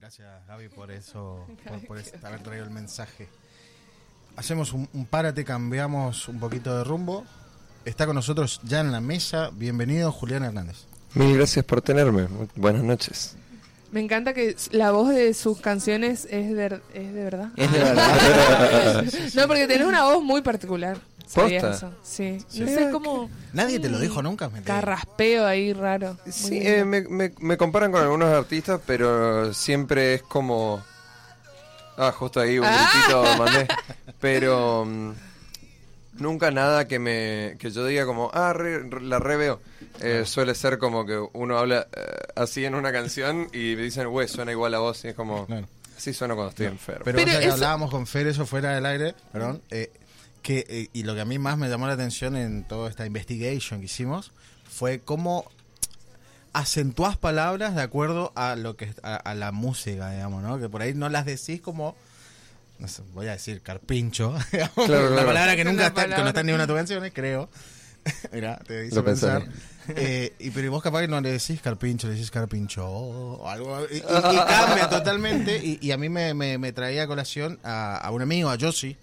Gracias, 0.00 0.46
Gaby, 0.46 0.68
por 0.68 0.90
eso, 0.92 1.46
por, 1.66 1.86
por 1.86 1.98
haber 2.22 2.42
traído 2.42 2.64
el 2.64 2.70
mensaje. 2.70 3.28
Hacemos 4.36 4.72
un, 4.72 4.88
un 4.92 5.06
párate, 5.06 5.44
cambiamos 5.44 6.28
un 6.28 6.38
poquito 6.38 6.76
de 6.76 6.84
rumbo. 6.84 7.24
Está 7.84 8.06
con 8.06 8.14
nosotros 8.14 8.60
ya 8.62 8.80
en 8.80 8.92
la 8.92 9.00
mesa. 9.00 9.50
Bienvenido, 9.52 10.12
Julián 10.12 10.44
Hernández. 10.44 10.84
Mil 11.14 11.36
gracias 11.36 11.64
por 11.64 11.80
tenerme. 11.82 12.28
Buenas 12.54 12.84
noches. 12.84 13.36
Me 13.90 14.00
encanta 14.00 14.34
que 14.34 14.54
la 14.70 14.90
voz 14.90 15.08
de 15.10 15.32
sus 15.34 15.60
canciones 15.60 16.26
es 16.30 16.54
de, 16.54 16.80
es 16.94 17.14
de 17.14 17.24
verdad. 17.24 17.48
Es 17.56 17.72
de 17.72 17.78
verdad. 17.78 19.04
No, 19.34 19.46
porque 19.46 19.66
tenés 19.66 19.86
una 19.86 20.04
voz 20.04 20.22
muy 20.22 20.42
particular. 20.42 20.98
¿Sabías 21.26 21.62
¿Posta? 21.62 21.76
eso? 21.88 21.94
Sí. 22.02 22.38
Sí. 22.48 22.60
No 22.60 22.66
sé 22.68 22.90
cómo. 22.90 23.30
Nadie 23.52 23.78
te 23.78 23.88
lo 23.90 23.98
dijo 23.98 24.22
nunca, 24.22 24.48
me. 24.48 24.62
Carraspeo 24.62 25.46
ahí 25.46 25.72
raro. 25.74 26.16
Sí, 26.30 26.58
eh, 26.62 26.84
me, 26.86 27.02
me- 27.02 27.32
me 27.38 27.56
comparan 27.58 27.92
con 27.92 28.00
algunos 28.02 28.28
artistas, 28.30 28.80
pero 28.86 29.52
siempre 29.52 30.14
es 30.14 30.22
como... 30.22 30.82
Ah, 31.98 32.12
justo 32.12 32.40
ahí 32.40 32.58
un 32.58 32.64
Ah. 32.66 32.90
gritito 32.92 33.24
mandé. 33.44 33.68
Pero 34.20 34.84
mm, 34.86 35.10
nunca 36.18 36.50
nada 36.50 36.86
que 36.88 36.98
me 36.98 37.56
que 37.58 37.70
yo 37.70 37.84
diga 37.86 38.04
como, 38.06 38.30
ah, 38.34 38.52
re- 38.52 38.80
re- 38.88 39.02
la 39.02 39.18
reveo. 39.18 39.60
Eh, 40.00 40.24
suele 40.26 40.54
ser 40.54 40.78
como 40.78 41.04
que 41.06 41.18
uno 41.32 41.58
habla 41.58 41.88
eh, 41.96 42.00
así 42.36 42.64
en 42.64 42.74
una 42.74 42.92
canción 42.92 43.48
y 43.52 43.74
me 43.76 43.82
dicen, 43.82 44.08
güey, 44.08 44.28
suena 44.28 44.52
igual 44.52 44.74
a 44.74 44.78
vos. 44.78 45.04
Y 45.04 45.08
es 45.08 45.14
como, 45.14 45.46
Claro. 45.46 45.66
así 45.96 46.12
suena 46.12 46.34
cuando 46.34 46.50
estoy 46.50 46.66
enfermo. 46.66 47.02
Pero, 47.04 47.16
Pero 47.16 47.28
o 47.28 47.30
sea, 47.32 47.40
que 47.40 47.46
eso- 47.46 47.54
hablábamos 47.54 47.90
con 47.90 48.06
Fer 48.06 48.26
eso 48.26 48.46
fuera 48.46 48.74
del 48.74 48.86
aire, 48.86 49.14
perdón, 49.32 49.60
eh, 49.70 49.90
que, 50.42 50.64
eh, 50.68 50.88
y 50.92 51.02
lo 51.02 51.14
que 51.14 51.20
a 51.20 51.24
mí 51.24 51.38
más 51.38 51.58
me 51.58 51.68
llamó 51.68 51.86
la 51.88 51.94
atención 51.94 52.36
en 52.36 52.62
toda 52.64 52.88
esta 52.88 53.04
investigation 53.06 53.80
que 53.80 53.86
hicimos 53.86 54.32
fue 54.70 55.00
cómo 55.00 55.44
acentuás 56.52 57.16
palabras 57.16 57.74
de 57.74 57.82
acuerdo 57.82 58.32
a 58.34 58.56
lo 58.56 58.76
que 58.76 58.92
a, 59.02 59.16
a 59.16 59.34
la 59.34 59.52
música, 59.52 60.10
digamos, 60.12 60.42
¿no? 60.42 60.58
Que 60.58 60.68
por 60.68 60.82
ahí 60.82 60.94
no 60.94 61.08
las 61.08 61.26
decís 61.26 61.60
como 61.60 61.94
no 62.78 62.88
sé, 62.88 63.02
voy 63.12 63.26
a 63.26 63.32
decir 63.32 63.60
carpincho, 63.62 64.34
Claro, 64.50 64.70
la 64.76 65.08
claro. 65.08 65.26
palabra 65.26 65.56
que 65.56 65.64
nunca 65.64 65.86
está, 65.88 66.04
que 66.08 66.22
no 66.22 66.28
está 66.28 66.40
en 66.40 66.46
ninguna 66.46 66.64
de 66.64 66.68
tus 66.68 66.76
canciones, 66.76 67.12
creo. 67.14 67.48
Mira, 68.32 68.58
te 68.66 68.86
hizo 68.86 68.96
Lo 68.96 69.04
pensar. 69.04 69.46
Eh, 69.88 70.32
y 70.38 70.50
pero 70.50 70.70
vos 70.70 70.82
capaz 70.82 71.00
que 71.00 71.08
no 71.08 71.20
le 71.20 71.32
decís 71.32 71.60
carpincho, 71.60 72.06
le 72.08 72.14
decís 72.14 72.30
carpincho 72.30 72.86
o 72.86 73.48
algo. 73.48 73.80
Y, 73.90 73.96
y- 73.96 73.98
y 73.98 74.02
cambia 74.46 74.88
totalmente. 74.88 75.56
Y, 75.62 75.78
y 75.82 75.90
a 75.92 75.96
mí 75.98 76.08
me, 76.08 76.32
me- 76.34 76.56
me 76.58 76.72
traía 76.72 77.02
a 77.02 77.06
colación 77.06 77.58
a, 77.64 77.96
a 77.96 78.10
un 78.10 78.22
amigo, 78.22 78.48
a 78.50 78.56
Yoshi. 78.56 78.96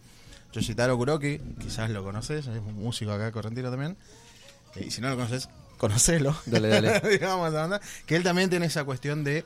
Yoshitaro 0.54 0.96
Kuroki, 0.98 1.40
quizás 1.60 1.90
lo 1.90 2.04
conoces, 2.04 2.48
es 2.48 2.58
un 2.60 2.76
músico 2.76 3.12
acá 3.12 3.32
correntino 3.32 3.70
también. 3.70 3.98
Eh, 4.76 4.86
y 4.88 4.92
si 4.92 5.02
no 5.02 5.10
lo 5.10 5.16
conoces, 5.18 5.50
conocelo. 5.78 6.36
Dale, 6.46 6.70
dale. 6.70 7.02
Digamos. 7.10 7.54
Que 8.06 8.16
él 8.16 8.24
también 8.24 8.50
tiene 8.50 8.68
esa 8.68 8.86
cuestión 8.86 9.24
de, 9.26 9.44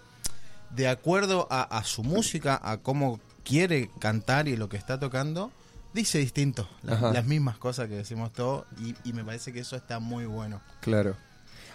de 0.69 0.87
acuerdo 0.87 1.47
a, 1.49 1.63
a 1.63 1.83
su 1.83 2.03
música, 2.03 2.59
a 2.63 2.77
cómo 2.77 3.19
quiere 3.43 3.89
cantar 3.99 4.47
y 4.47 4.55
lo 4.57 4.69
que 4.69 4.77
está 4.77 4.99
tocando, 4.99 5.51
dice 5.93 6.19
distinto. 6.19 6.67
la- 6.83 7.11
las 7.11 7.25
mismas 7.25 7.57
cosas 7.57 7.87
que 7.87 7.95
decimos 7.95 8.31
todos. 8.33 8.65
Y, 8.79 8.95
y 9.07 9.13
me 9.13 9.23
parece 9.23 9.51
que 9.53 9.59
eso 9.61 9.75
está 9.75 9.99
muy 9.99 10.25
bueno. 10.25 10.61
Claro. 10.81 11.15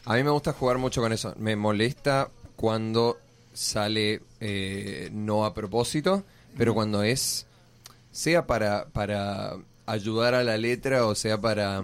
A 0.05 0.15
mí 0.15 0.23
me 0.23 0.31
gusta 0.31 0.53
jugar 0.53 0.79
mucho 0.79 1.01
con 1.01 1.13
eso. 1.13 1.35
Me 1.39 1.57
molesta 1.57 2.29
cuando 2.57 3.19
sale 3.53 4.23
eh, 4.41 5.09
no 5.13 5.45
a 5.45 5.55
propósito, 5.55 6.25
pero 6.59 6.75
cuando 6.75 7.03
es, 7.03 7.47
sea 8.13 8.47
para, 8.47 8.87
para 8.89 9.55
ayudar 9.87 10.35
a 10.35 10.45
la 10.45 10.57
letra 10.57 11.07
o 11.07 11.15
sea 11.15 11.41
para 11.41 11.83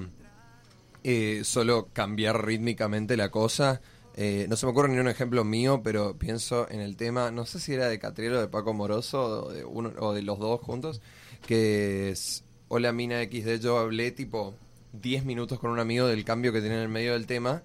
eh, 1.04 1.42
solo 1.44 1.88
cambiar 1.92 2.44
rítmicamente 2.44 3.16
la 3.16 3.30
cosa. 3.30 3.80
Eh, 4.16 4.46
no 4.48 4.56
se 4.56 4.66
me 4.66 4.72
ocurre 4.72 4.88
ni 4.88 4.98
un 4.98 5.08
ejemplo 5.08 5.44
mío, 5.44 5.80
pero 5.84 6.16
pienso 6.18 6.68
en 6.70 6.80
el 6.80 6.96
tema, 6.96 7.30
no 7.30 7.46
sé 7.46 7.60
si 7.60 7.72
era 7.74 7.88
de 7.88 7.98
Catriel 7.98 8.34
o 8.34 8.40
de 8.40 8.48
Paco 8.48 8.74
Moroso 8.74 9.44
o 9.46 9.52
de, 9.52 9.64
uno, 9.64 9.92
o 9.98 10.12
de 10.12 10.22
los 10.22 10.38
dos 10.38 10.60
juntos, 10.60 11.00
que 11.46 12.10
es 12.10 12.44
Hola 12.68 12.92
Mina 12.92 13.22
XD, 13.22 13.60
yo 13.60 13.78
hablé 13.78 14.10
tipo 14.10 14.54
10 15.00 15.24
minutos 15.24 15.58
con 15.60 15.70
un 15.70 15.78
amigo 15.78 16.06
del 16.06 16.24
cambio 16.24 16.52
que 16.52 16.60
tiene 16.60 16.76
en 16.76 16.82
el 16.82 16.88
medio 16.88 17.12
del 17.14 17.26
tema, 17.26 17.62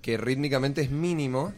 que 0.00 0.16
rítmicamente 0.16 0.80
es 0.80 0.90
mínimo, 0.90 1.52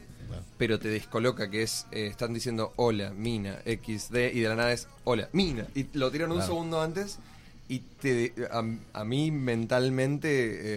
pero 0.59 0.79
te 0.79 0.89
descoloca, 0.89 1.51
que 1.51 1.63
es, 1.63 1.87
eh, 1.93 2.07
están 2.07 2.35
diciendo 2.35 2.73
hola, 2.77 3.11
mina, 3.13 3.59
XD, 3.65 4.33
y 4.35 4.41
de 4.41 4.49
la 4.49 4.57
nada 4.57 4.73
es 4.73 4.89
hola, 5.05 5.29
mina, 5.33 5.67
y 5.75 5.87
lo 5.97 6.11
tiran 6.11 6.31
un 6.31 6.39
Claro. 6.39 6.53
segundo 6.53 6.81
antes, 6.83 7.19
y 7.67 7.79
te, 7.79 8.35
a, 8.51 8.63
a 9.01 9.05
mí 9.05 9.31
mentalmente, 9.31 10.29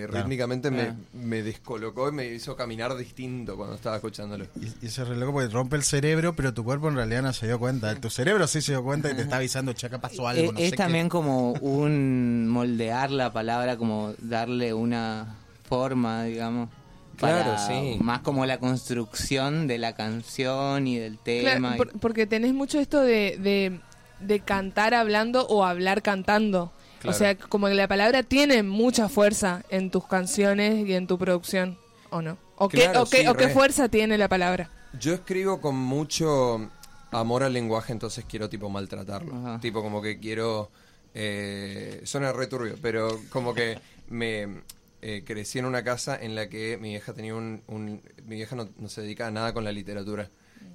eh, 0.03 0.07
Claro. 0.07 0.23
rítmicamente, 0.23 0.71
me, 0.71 0.77
Claro. 0.85 0.95
me 1.13 1.43
descolocó 1.43 2.09
y 2.09 2.11
me 2.13 2.25
hizo 2.27 2.55
caminar 2.55 2.95
distinto 2.95 3.57
cuando 3.57 3.75
estaba 3.75 3.97
escuchándolo. 3.97 4.45
Y, 4.61 4.85
y 4.85 4.87
ese 4.87 5.03
re 5.03 5.17
loco 5.17 5.33
porque 5.33 5.49
rompe 5.49 5.75
el 5.75 5.83
cerebro, 5.83 6.33
pero 6.35 6.53
tu 6.53 6.63
cuerpo 6.63 6.87
en 6.87 6.95
realidad 6.95 7.21
no 7.23 7.33
se 7.33 7.45
dio 7.47 7.59
cuenta. 7.59 7.93
Tu 7.95 8.09
cerebro 8.09 8.47
sí 8.47 8.61
se 8.61 8.71
dio 8.71 8.83
cuenta 8.83 9.11
y 9.11 9.15
te 9.15 9.21
está 9.23 9.35
avisando, 9.37 9.73
che, 9.73 9.87
acá 9.87 9.99
pasó 9.99 10.27
algo. 10.27 10.43
es 10.45 10.53
no 10.53 10.59
es 10.59 10.65
sé 10.65 10.71
qué". 10.71 10.77
también 10.77 11.09
como 11.09 11.51
un 11.53 12.47
moldear 12.47 13.11
la 13.11 13.33
palabra, 13.33 13.75
como 13.77 14.13
darle 14.19 14.73
una 14.73 15.35
forma, 15.67 16.23
digamos. 16.23 16.69
Claro, 17.17 17.45
para 17.55 17.67
sí. 17.67 17.97
Más 17.99 18.19
como 18.21 18.45
la 18.45 18.59
construcción 18.59 19.65
de 19.67 19.79
la 19.79 19.93
canción 19.95 20.85
y 20.87 20.97
del 20.99 21.17
Claro, 21.17 21.55
tema. 21.55 21.73
y- 21.73 21.77
por- 21.77 21.99
porque 21.99 22.27
tenés 22.27 22.53
mucho 22.53 22.79
esto 22.79 23.01
de, 23.01 23.37
de, 23.39 23.79
de 24.19 24.39
cantar 24.39 24.93
hablando 24.93 25.45
o 25.47 25.65
hablar 25.65 26.01
cantando. 26.01 26.71
Claro. 26.99 27.15
O 27.15 27.17
sea, 27.19 27.37
como 27.37 27.67
que 27.67 27.75
la 27.75 27.87
palabra 27.87 28.23
tiene 28.23 28.63
mucha 28.63 29.07
fuerza 29.09 29.63
en 29.69 29.91
tus 29.91 30.07
canciones 30.07 30.87
y 30.87 30.93
en 30.93 31.05
tu 31.07 31.17
producción, 31.17 31.77
¿o 32.09 32.21
no? 32.21 32.37
¿O, 32.55 32.69
Claro, 32.69 32.91
qué, 32.93 32.99
o, 32.99 33.05
qué, 33.05 33.29
o 33.29 33.35
qué 33.35 33.49
fuerza 33.49 33.87
tiene 33.89 34.17
la 34.17 34.27
palabra? 34.27 34.71
Yo 34.99 35.13
escribo 35.13 35.61
con 35.61 35.75
mucho 35.75 36.71
amor 37.11 37.43
al 37.43 37.53
lenguaje, 37.53 37.93
entonces 37.93 38.25
quiero 38.27 38.49
tipo 38.49 38.69
maltratarlo. 38.69 39.35
Ajá. 39.35 39.59
Tipo 39.59 39.81
como 39.83 40.01
que 40.01 40.19
quiero... 40.19 40.71
Eh, 41.19 42.01
suena 42.03 42.31
re 42.31 42.47
turbio, 42.47 42.75
pero 42.81 43.19
como 43.29 43.53
que 43.53 43.79
me 44.07 44.61
eh, 45.01 45.23
crecí 45.25 45.57
en 45.59 45.65
una 45.65 45.83
casa 45.83 46.15
en 46.19 46.35
la 46.35 46.47
que 46.49 46.77
mi 46.77 46.89
vieja 46.89 47.13
tenía 47.13 47.33
un... 47.35 47.61
un- 47.67 48.01
mi 48.25 48.35
vieja 48.35 48.55
no, 48.55 48.69
no 48.77 48.89
se 48.89 49.01
dedica 49.01 49.27
a 49.27 49.31
nada 49.31 49.53
con 49.53 49.63
la 49.63 49.71
literatura, 49.71 50.29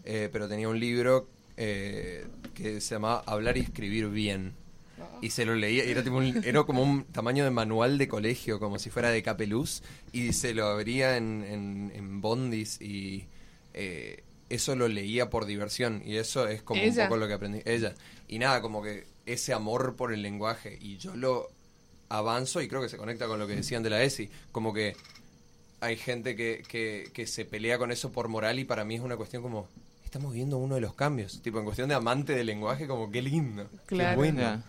eh, 0.04 0.28
pero 0.32 0.48
tenía 0.48 0.68
un 0.68 0.78
libro 0.80 1.28
eh, 1.64 2.24
que 2.54 2.80
se 2.80 2.94
llamaba 2.96 3.22
Hablar 3.26 3.56
y 3.56 3.60
Escribir 3.60 4.08
Bien. 4.08 4.54
Y 5.20 5.30
se 5.30 5.44
lo 5.44 5.54
leía, 5.54 5.84
era, 5.84 6.02
tipo 6.02 6.16
un- 6.16 6.42
era 6.44 6.64
como 6.64 6.82
un 6.82 7.04
tamaño 7.04 7.44
de 7.44 7.50
manual 7.50 7.96
de 7.98 8.08
colegio, 8.08 8.58
como 8.58 8.78
si 8.80 8.90
fuera 8.90 9.10
de 9.10 9.22
Capeluz, 9.22 9.82
y 10.12 10.32
se 10.32 10.52
lo 10.54 10.66
abría 10.66 11.16
en, 11.16 11.44
en, 11.44 11.92
en 11.94 12.20
bondis 12.20 12.80
y 12.80 13.26
eh, 13.74 14.24
eso 14.48 14.74
lo 14.74 14.88
leía 14.88 15.30
por 15.30 15.46
diversión, 15.46 16.02
y 16.04 16.16
eso 16.16 16.48
es 16.48 16.62
como 16.62 16.80
Ella. 16.82 17.04
un 17.04 17.08
poco 17.08 17.18
lo 17.18 17.28
que 17.28 17.34
aprendí. 17.34 17.60
Ella. 17.64 17.94
Y 18.26 18.38
nada, 18.40 18.60
como 18.60 18.82
que 18.82 19.06
ese 19.24 19.52
amor 19.52 19.94
por 19.94 20.12
el 20.12 20.22
lenguaje, 20.22 20.76
y 20.80 20.96
yo 20.98 21.14
lo 21.14 21.48
avanzo 22.08 22.60
y 22.60 22.66
creo 22.68 22.82
que 22.82 22.88
se 22.88 22.96
conecta 22.96 23.26
con 23.28 23.38
lo 23.38 23.46
que 23.46 23.54
decían 23.56 23.82
de 23.84 23.90
la 23.90 24.02
ESI, 24.02 24.28
como 24.50 24.72
que 24.74 24.94
hay 25.80 25.96
gente 25.96 26.34
que, 26.36 26.62
que, 26.68 27.10
que 27.12 27.26
se 27.28 27.44
pelea 27.44 27.78
con 27.78 27.90
eso 27.92 28.10
por 28.10 28.26
moral 28.28 28.58
y 28.58 28.64
para 28.64 28.84
mí 28.84 28.96
es 28.96 29.00
una 29.02 29.16
cuestión 29.16 29.42
como, 29.42 29.68
estamos 30.12 30.34
viendo 30.34 30.58
uno 30.58 30.74
de 30.74 30.82
los 30.82 30.92
cambios, 30.92 31.40
tipo 31.40 31.58
en 31.58 31.64
cuestión 31.64 31.88
de 31.88 31.94
amante 31.94 32.34
del 32.34 32.46
lenguaje, 32.46 32.86
como 32.86 33.10
qué 33.10 33.22
lindo, 33.22 33.66
Claro. 33.86 34.10
qué 34.10 34.16
bueno. 34.16 34.62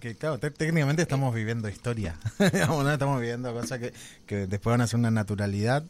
Que, 0.00 0.14
claro, 0.14 0.38
te- 0.38 0.52
técnicamente 0.52 1.02
estamos 1.02 1.34
viviendo 1.34 1.68
historia. 1.68 2.16
Estamos 2.38 3.20
viviendo 3.20 3.52
cosas 3.52 3.80
que, 3.80 3.92
que 4.24 4.46
después 4.46 4.72
van 4.74 4.80
a 4.82 4.86
ser 4.86 5.00
una 5.00 5.10
naturalidad. 5.10 5.82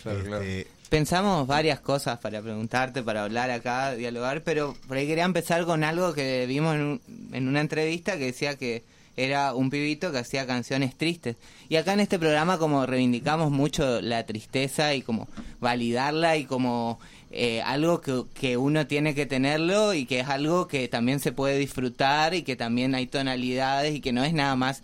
Claro, 0.00 0.20
claro. 0.22 0.42
Este, 0.44 0.70
Pensamos 0.88 1.48
varias 1.48 1.80
cosas 1.80 2.20
para 2.20 2.40
preguntarte, 2.40 3.02
para 3.02 3.24
hablar 3.24 3.50
acá, 3.50 3.90
dialogar, 3.96 4.42
pero 4.44 4.76
por 4.86 4.96
ahí 4.96 5.08
quería 5.08 5.24
empezar 5.24 5.64
con 5.64 5.82
algo 5.82 6.14
que 6.14 6.46
vimos 6.46 6.76
en, 6.76 6.82
un- 6.82 7.00
en 7.32 7.48
una 7.48 7.60
entrevista 7.60 8.16
que 8.16 8.26
decía 8.26 8.54
que 8.56 8.84
era 9.16 9.52
un 9.52 9.68
pibito 9.68 10.12
que 10.12 10.18
hacía 10.18 10.46
canciones 10.46 10.96
tristes. 10.96 11.34
Y 11.68 11.74
acá 11.74 11.92
en 11.94 11.98
este 11.98 12.20
programa 12.20 12.56
como 12.58 12.86
reivindicamos 12.86 13.50
mucho 13.50 14.00
la 14.00 14.24
tristeza 14.24 14.94
y 14.94 15.02
como 15.02 15.26
validarla 15.58 16.36
y 16.36 16.44
como 16.44 17.00
eh, 17.30 17.60
algo 17.62 18.00
que, 18.00 18.24
que 18.34 18.56
uno 18.56 18.86
tiene 18.86 19.14
que 19.14 19.26
tenerlo 19.26 19.94
y 19.94 20.06
que 20.06 20.20
es 20.20 20.28
algo 20.28 20.66
que 20.66 20.88
también 20.88 21.20
se 21.20 21.32
puede 21.32 21.58
disfrutar 21.58 22.34
y 22.34 22.42
que 22.42 22.56
también 22.56 22.94
hay 22.94 23.06
tonalidades 23.06 23.94
y 23.94 24.00
que 24.00 24.12
no 24.12 24.24
es 24.24 24.32
nada 24.32 24.56
más 24.56 24.82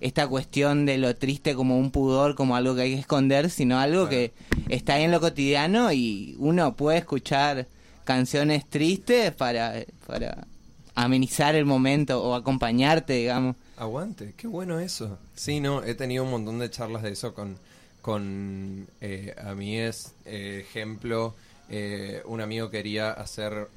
esta 0.00 0.26
cuestión 0.26 0.86
de 0.86 0.98
lo 0.98 1.16
triste 1.16 1.54
como 1.54 1.78
un 1.78 1.90
pudor, 1.90 2.34
como 2.34 2.56
algo 2.56 2.74
que 2.74 2.82
hay 2.82 2.94
que 2.94 3.00
esconder, 3.00 3.48
sino 3.48 3.78
algo 3.78 4.08
que 4.08 4.32
está 4.68 4.94
ahí 4.94 5.04
en 5.04 5.12
lo 5.12 5.20
cotidiano 5.20 5.92
y 5.92 6.36
uno 6.38 6.76
puede 6.76 6.98
escuchar 6.98 7.66
canciones 8.04 8.68
tristes 8.68 9.32
para, 9.32 9.84
para 10.06 10.46
amenizar 10.94 11.54
el 11.54 11.64
momento 11.64 12.22
o 12.22 12.34
acompañarte, 12.34 13.14
digamos. 13.14 13.56
Aguante, 13.76 14.34
qué 14.36 14.46
bueno 14.46 14.78
eso. 14.78 15.18
Sí, 15.34 15.60
no, 15.60 15.82
he 15.82 15.94
tenido 15.94 16.24
un 16.24 16.30
montón 16.30 16.58
de 16.58 16.70
charlas 16.70 17.02
de 17.02 17.12
eso 17.12 17.34
con, 17.34 17.56
con 18.02 18.86
eh, 19.00 19.34
a 19.42 19.54
mí 19.54 19.78
es 19.78 20.12
eh, 20.26 20.64
ejemplo, 20.68 21.34
eh, 21.70 22.22
un 22.26 22.40
amigo 22.40 22.70
quería 22.70 23.10
hacer 23.12 23.68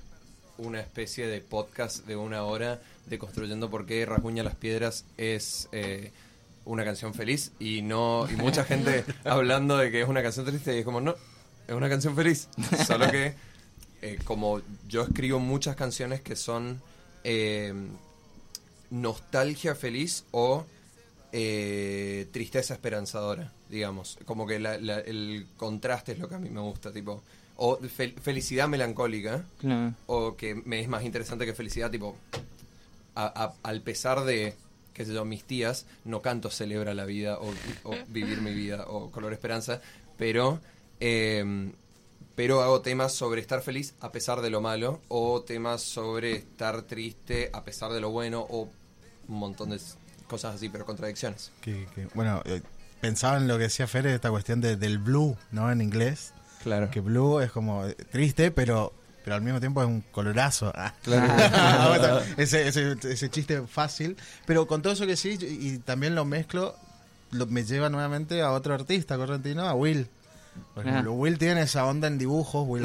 una 0.58 0.80
especie 0.82 1.28
de 1.28 1.40
podcast 1.42 2.06
de 2.06 2.16
una 2.16 2.44
hora 2.44 2.82
de 3.06 3.18
construyendo 3.20 3.70
por 3.70 3.86
qué 3.86 4.06
Rasguña 4.06 4.44
las 4.44 4.56
Piedras 4.56 5.06
es 5.18 5.70
eh, 5.72 6.12
una 6.66 6.84
canción 6.84 7.14
feliz 7.14 7.52
y 7.60 7.82
no 7.82 8.28
y 8.30 8.36
mucha 8.36 8.64
gente 8.66 9.06
hablando 9.24 9.78
de 9.78 9.92
que 9.92 10.02
es 10.02 10.08
una 10.10 10.22
canción 10.24 10.46
triste 10.46 10.76
y 10.76 10.80
es 10.80 10.86
como 10.86 11.00
no, 11.00 11.16
es 11.68 11.74
una 11.76 11.90
canción 11.90 12.16
feliz, 12.16 12.50
solo 12.86 13.10
que 13.12 13.34
eh, 14.02 14.20
como 14.26 14.62
yo 14.88 15.04
escribo 15.04 15.40
muchas 15.40 15.76
canciones 15.76 16.22
que 16.22 16.36
son 16.36 16.82
eh, 17.24 17.74
nostalgia 18.90 19.76
feliz 19.76 20.26
o 20.32 20.66
tristeza 22.32 22.74
esperanzadora, 22.74 23.52
digamos. 23.70 24.18
Como 24.26 24.48
que 24.48 24.60
la- 24.60 24.78
la- 24.80 25.00
el 25.00 25.48
contraste 25.58 26.14
es 26.14 26.20
lo 26.20 26.28
que 26.28 26.36
a 26.36 26.40
mí 26.40 26.50
me 26.50 26.62
gusta, 26.62 26.92
tipo. 26.92 27.22
O 27.60 27.80
fel- 27.80 28.14
felicidad 28.22 28.68
melancólica, 28.68 29.44
Claro. 29.60 29.94
o 30.06 30.36
que 30.38 30.54
me 30.56 30.80
es 30.80 30.88
más 30.88 31.04
interesante 31.04 31.46
que 31.46 31.54
felicidad, 31.54 31.90
tipo. 31.92 32.16
a- 33.16 33.26
a- 33.46 33.54
al 33.68 33.82
pesar 33.82 34.26
de, 34.26 34.54
qué 34.94 35.04
sé 35.04 35.12
yo, 35.14 35.26
mis 35.26 35.44
tías, 35.44 35.88
no 36.06 36.22
canto 36.22 36.52
celebra 36.52 36.94
la 36.94 37.06
vida 37.06 37.40
o, 37.40 37.50
o 37.84 37.96
vivir 38.10 38.42
mi 38.42 38.54
vida 38.54 38.86
o 38.88 39.10
color 39.12 39.34
esperanza, 39.34 39.82
pero. 40.18 40.60
eh, 41.00 41.72
pero 42.36 42.62
hago 42.62 42.82
temas 42.82 43.14
sobre 43.14 43.42
estar 43.42 43.62
feliz 43.64 43.96
a 44.00 44.12
pesar 44.12 44.42
de 44.42 44.52
lo 44.52 44.62
malo, 44.62 45.02
o 45.08 45.42
temas 45.42 45.82
sobre 45.82 46.34
estar 46.34 46.84
triste 46.84 47.50
a 47.52 47.64
pesar 47.64 47.92
de 47.92 48.00
lo 48.00 48.12
bueno, 48.12 48.46
o 48.48 48.70
un 49.28 49.40
montón 49.40 49.72
de 49.72 49.80
cosas 50.28 50.54
así, 50.54 50.70
pero 50.70 50.86
contradicciones. 50.86 51.52
Que- 51.62 51.88
que- 51.96 52.06
bueno, 52.14 52.44
eh, 52.46 52.62
pensaba 53.02 53.38
en 53.38 53.48
lo 53.48 53.58
que 53.58 53.64
decía 53.64 53.88
Fer, 53.88 54.06
esta 54.06 54.30
cuestión 54.30 54.62
de- 54.62 54.76
del 54.76 55.00
blue, 55.00 55.36
¿no? 55.52 55.72
En 55.72 55.82
inglés. 55.82 56.34
Claro. 56.64 56.90
Que 56.92 57.00
blue 57.00 57.40
es 57.40 57.52
como 57.52 57.86
eh, 57.86 57.96
triste, 58.12 58.52
pero 58.52 58.94
pero 59.24 59.36
al 59.36 59.42
mismo 59.42 59.60
tiempo 59.60 59.82
es 59.82 59.88
un 59.88 60.02
colorazo. 60.12 60.72
Ah. 60.76 60.94
Claro. 61.04 62.22
ese, 62.38 62.68
ese, 62.68 62.96
ese 63.04 63.30
chiste 63.30 63.62
fácil. 63.68 64.16
Pero 64.46 64.68
con 64.68 64.82
todo 64.82 64.94
eso 64.94 65.06
que 65.06 65.16
sí, 65.18 65.38
y 65.42 65.78
también 65.80 66.16
lo 66.16 66.24
mezclo, 66.26 66.76
lo, 67.32 67.46
me 67.46 67.64
lleva 67.66 67.90
nuevamente 67.90 68.42
a 68.42 68.52
otro 68.52 68.74
artista 68.74 69.18
correntino, 69.18 69.68
a 69.68 69.74
Will. 69.74 70.08
Por 70.74 70.88
Ah. 70.88 71.04
Will 71.08 71.38
tiene 71.38 71.62
esa 71.62 71.86
onda 71.86 72.08
en 72.08 72.18
dibujos, 72.18 72.66
Will 72.68 72.84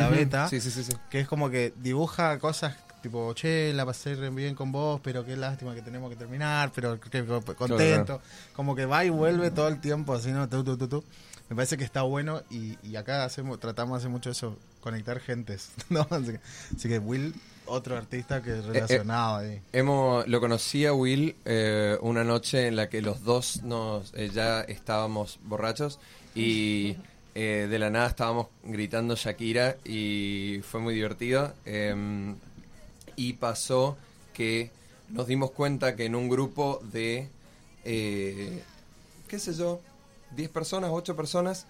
sí, 0.61 0.71
sí, 0.71 0.85
sí. 0.85 0.93
que 1.11 1.21
es 1.21 1.29
como 1.29 1.49
que 1.49 1.73
dibuja 1.77 2.39
cosas 2.39 2.77
tipo, 3.03 3.33
che, 3.35 3.73
la 3.73 3.85
pasé 3.85 4.15
bien 4.31 4.55
con 4.55 4.71
vos, 4.71 5.01
pero 5.03 5.25
qué 5.25 5.37
lástima 5.37 5.75
que 5.75 5.83
tenemos 5.83 6.09
que 6.11 6.15
terminar, 6.17 6.71
pero 6.75 7.01
que- 7.01 7.25
contento. 7.57 8.21
Como 8.55 8.77
que 8.77 8.87
va 8.87 9.05
y 9.05 9.11
vuelve 9.11 9.51
todo 9.51 9.67
el 9.69 9.81
tiempo, 9.81 10.15
así, 10.15 10.31
¿no? 10.31 10.49
Tú, 10.49 10.63
tú, 10.63 10.77
tú, 10.77 10.87
tú. 10.89 11.05
Me 11.53 11.57
parece 11.57 11.77
que 11.77 11.85
está 11.85 12.01
bueno 12.01 12.41
y, 12.51 12.79
y 12.83 12.97
acá 12.97 13.25
hacemos, 13.25 13.61
tratamos 13.61 13.93
de 13.93 13.99
hacer 13.99 14.11
mucho 14.11 14.31
eso, 14.31 14.57
conectar 14.81 15.21
gentes, 15.21 15.71
¿no? 15.91 16.07
Así 16.09 16.33
que, 16.33 16.41
así 16.75 16.89
que 16.89 16.99
Will, 16.99 17.35
otro 17.67 17.95
artista 17.95 18.43
que 18.43 18.59
es 18.59 18.65
relacionado 18.65 19.37
ahí. 19.37 19.61
Hemos, 19.75 20.27
lo 20.29 20.41
conocí 20.41 20.87
a 20.87 20.95
Will 20.95 21.37
eh, 21.45 21.99
una 22.01 22.25
noche 22.25 22.69
en 22.69 22.77
la 22.77 22.89
que 22.89 23.03
los 23.03 23.23
dos 23.23 23.63
nos 23.65 24.15
eh, 24.15 24.31
ya 24.33 24.63
estábamos 24.63 25.41
borrachos 25.45 25.99
y 26.35 26.97
eh, 27.35 27.67
de 27.69 27.79
la 27.79 27.91
nada 27.91 28.07
estábamos 28.07 28.47
gritando 28.65 29.15
Shakira 29.15 29.77
y 29.85 30.61
fue 30.63 30.81
muy 30.81 30.95
divertido. 30.95 31.53
eh, 31.67 32.35
y 33.15 33.35
pasó 33.35 33.99
que 34.33 34.71
nos 35.11 35.27
dimos 35.27 35.51
cuenta 35.51 35.97
que 35.97 36.07
en 36.07 36.15
un 36.15 36.31
grupo 36.31 36.81
de, 36.91 37.29
eh, 37.85 38.63
qué 39.29 39.39
sé 39.39 39.53
yo, 39.53 39.83
10 40.37 40.51
personas, 40.51 40.91
8 40.93 41.15
personas, 41.17 41.67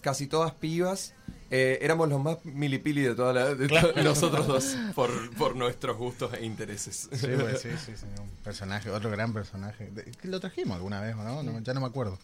casi 0.00 0.26
todas 0.26 0.52
pibas, 0.54 1.14
eh, 1.50 1.78
éramos 1.80 2.08
los 2.08 2.22
más 2.22 2.38
milipili 2.44 3.00
de 3.02 3.14
toda 3.14 3.32
la, 3.32 3.54
de 3.54 3.68
to- 3.68 3.92
nosotros 4.02 4.46
dos 4.46 4.76
por, 4.94 5.10
por 5.36 5.56
nuestros 5.56 5.96
gustos 5.96 6.32
e 6.34 6.44
intereses. 6.44 7.08
Sí, 7.12 7.26
pues, 7.40 7.60
sí, 7.62 7.70
sí, 7.84 7.92
sí, 7.96 8.04
un 8.20 8.28
personaje, 8.44 8.90
otro 8.90 9.10
gran 9.10 9.32
personaje. 9.32 9.90
¿Lo 10.22 10.40
trajimos 10.40 10.76
alguna 10.76 11.00
vez 11.00 11.14
o 11.14 11.22
no? 11.24 11.42
No, 11.42 11.58
Ya 11.60 11.74
no 11.74 11.80
me 11.80 11.86
acuerdo. 11.86 12.18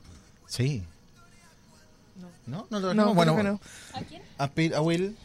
Sí. 0.47 0.83
¿No? 2.47 2.67
¿No 2.71 2.81
lo 2.81 2.89
trajimos? 2.93 3.07
No, 3.07 3.15
bueno, 3.15 3.43
no. 3.43 3.61
A, 4.39 4.49
Pi- 4.49 4.73
a 4.75 4.81
Will. 4.83 5.17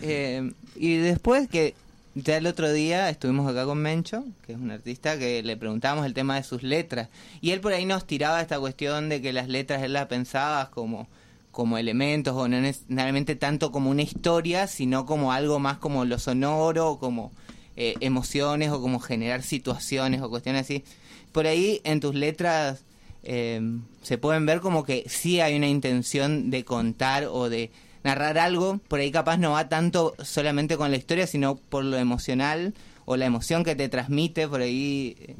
Eh, 0.00 0.52
y 0.74 0.96
después 0.96 1.48
que 1.48 1.74
ya 2.14 2.36
el 2.36 2.46
otro 2.46 2.72
día 2.72 3.08
estuvimos 3.08 3.50
acá 3.50 3.64
con 3.64 3.78
Mencho, 3.78 4.24
que 4.46 4.52
es 4.52 4.58
un 4.58 4.70
artista, 4.70 5.18
que 5.18 5.42
le 5.42 5.56
preguntábamos 5.56 6.04
el 6.04 6.14
tema 6.14 6.36
de 6.36 6.42
sus 6.42 6.62
letras. 6.62 7.08
Y 7.40 7.50
él 7.50 7.60
por 7.60 7.72
ahí 7.72 7.86
nos 7.86 8.06
tiraba 8.06 8.40
esta 8.40 8.60
cuestión 8.60 9.08
de 9.08 9.22
que 9.22 9.32
las 9.32 9.48
letras 9.48 9.82
él 9.82 9.94
las 9.94 10.06
pensaba 10.06 10.70
como, 10.70 11.08
como 11.50 11.78
elementos 11.78 12.34
o 12.36 12.48
no 12.48 12.60
necesariamente 12.60 13.34
tanto 13.34 13.72
como 13.72 13.90
una 13.90 14.02
historia, 14.02 14.66
sino 14.66 15.06
como 15.06 15.32
algo 15.32 15.58
más 15.58 15.78
como 15.78 16.04
lo 16.04 16.18
sonoro, 16.18 16.98
como 16.98 17.32
eh, 17.76 17.94
emociones 18.00 18.70
o 18.70 18.82
como 18.82 19.00
generar 19.00 19.42
situaciones 19.42 20.20
o 20.20 20.28
cuestiones 20.28 20.62
así. 20.62 20.84
Por 21.32 21.46
ahí 21.46 21.80
en 21.84 22.00
tus 22.00 22.14
letras 22.14 22.84
eh, 23.22 23.60
se 24.02 24.18
pueden 24.18 24.44
ver 24.44 24.60
como 24.60 24.84
que 24.84 25.04
sí 25.08 25.40
hay 25.40 25.56
una 25.56 25.68
intención 25.68 26.50
de 26.50 26.64
contar 26.64 27.24
o 27.24 27.48
de 27.48 27.70
narrar 28.04 28.38
algo, 28.38 28.80
por 28.88 29.00
ahí 29.00 29.10
capaz 29.10 29.36
no 29.36 29.52
va 29.52 29.68
tanto 29.68 30.14
solamente 30.22 30.76
con 30.76 30.90
la 30.90 30.96
historia, 30.96 31.26
sino 31.26 31.56
por 31.56 31.84
lo 31.84 31.96
emocional 31.96 32.74
o 33.04 33.16
la 33.16 33.26
emoción 33.26 33.64
que 33.64 33.74
te 33.74 33.88
transmite, 33.88 34.48
por 34.48 34.60
ahí 34.60 35.16
eh, 35.20 35.36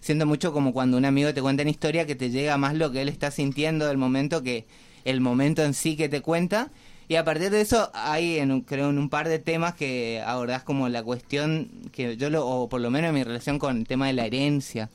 siendo 0.00 0.26
mucho 0.26 0.52
como 0.52 0.72
cuando 0.72 0.96
un 0.96 1.04
amigo 1.04 1.32
te 1.34 1.42
cuenta 1.42 1.62
una 1.62 1.70
historia 1.70 2.06
que 2.06 2.14
te 2.14 2.30
llega 2.30 2.56
más 2.56 2.74
lo 2.74 2.92
que 2.92 3.02
él 3.02 3.08
está 3.08 3.30
sintiendo 3.30 3.86
del 3.86 3.98
momento 3.98 4.42
que 4.42 4.66
el 5.04 5.20
momento 5.20 5.62
en 5.62 5.74
sí 5.74 5.96
que 5.96 6.08
te 6.08 6.20
cuenta. 6.20 6.70
Y 7.08 7.16
a 7.16 7.24
partir 7.24 7.50
de 7.50 7.62
eso 7.62 7.90
hay, 7.94 8.38
en, 8.38 8.60
creo, 8.60 8.90
en 8.90 8.98
un 8.98 9.08
par 9.08 9.28
de 9.28 9.38
temas 9.38 9.74
que 9.74 10.22
abordás 10.26 10.62
como 10.62 10.90
la 10.90 11.02
cuestión 11.02 11.70
que 11.90 12.18
yo, 12.18 12.28
lo, 12.28 12.46
o 12.46 12.68
por 12.68 12.82
lo 12.82 12.90
menos 12.90 13.08
en 13.08 13.14
mi 13.14 13.24
relación 13.24 13.58
con 13.58 13.78
el 13.78 13.86
tema 13.86 14.08
de 14.08 14.12
la 14.12 14.26
herencia, 14.26 14.90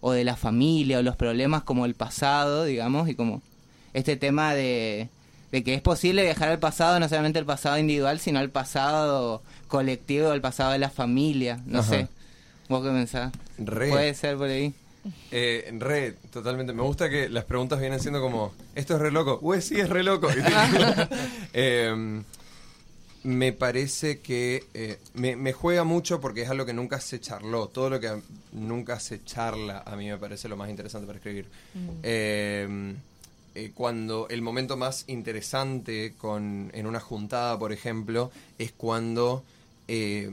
o 0.00 0.12
de 0.12 0.22
la 0.22 0.36
familia, 0.36 0.98
o 0.98 1.02
los 1.02 1.16
problemas 1.16 1.64
como 1.64 1.84
el 1.84 1.94
pasado, 1.94 2.64
digamos, 2.64 3.08
y 3.08 3.16
como 3.16 3.42
este 3.94 4.16
tema 4.16 4.54
de, 4.54 5.08
de 5.52 5.64
que 5.64 5.74
es 5.74 5.80
posible 5.80 6.22
viajar 6.22 6.48
al 6.48 6.58
pasado, 6.58 6.98
no 7.00 7.08
solamente 7.08 7.38
el 7.38 7.46
pasado 7.46 7.78
individual, 7.78 8.18
sino 8.20 8.38
al 8.38 8.50
pasado 8.50 9.42
colectivo, 9.68 10.30
al 10.30 10.40
pasado 10.40 10.72
de 10.72 10.78
la 10.78 10.90
familia, 10.90 11.60
no 11.66 11.80
Ajá. 11.80 11.90
sé. 11.90 12.08
¿Vos 12.68 12.84
qué 12.84 12.90
pensás? 12.90 13.32
Re. 13.58 13.90
Puede 13.90 14.14
ser 14.14 14.36
por 14.36 14.48
ahí. 14.48 14.74
Eh, 15.30 15.72
re, 15.78 16.12
totalmente. 16.32 16.72
Me 16.72 16.82
gusta 16.82 17.08
que 17.08 17.28
las 17.28 17.44
preguntas 17.44 17.78
vienen 17.78 18.00
siendo 18.00 18.20
como, 18.20 18.52
esto 18.74 18.94
es 18.94 19.00
re 19.00 19.12
loco. 19.12 19.38
Uy, 19.40 19.62
sí, 19.62 19.78
es 19.78 19.88
re 19.88 20.02
loco. 20.02 20.28
Eh, 21.58 22.22
me 23.26 23.52
parece 23.52 24.20
que 24.20 24.64
eh, 24.72 24.98
me, 25.14 25.34
me 25.34 25.52
juega 25.52 25.82
mucho 25.82 26.20
porque 26.20 26.42
es 26.42 26.50
algo 26.50 26.64
que 26.64 26.72
nunca 26.72 27.00
se 27.00 27.20
charló. 27.20 27.68
Todo 27.68 27.90
lo 27.90 28.00
que 28.00 28.10
nunca 28.52 29.00
se 29.00 29.24
charla 29.24 29.82
a 29.84 29.96
mí 29.96 30.08
me 30.08 30.16
parece 30.16 30.48
lo 30.48 30.56
más 30.56 30.70
interesante 30.70 31.06
para 31.06 31.18
escribir. 31.18 31.46
Eh, 32.02 32.94
eh, 33.56 33.72
cuando 33.74 34.28
el 34.28 34.42
momento 34.42 34.76
más 34.76 35.04
interesante 35.06 36.12
con, 36.18 36.70
en 36.74 36.86
una 36.86 37.00
juntada, 37.00 37.58
por 37.58 37.72
ejemplo, 37.72 38.30
es 38.58 38.70
cuando 38.72 39.42
eh, 39.88 40.30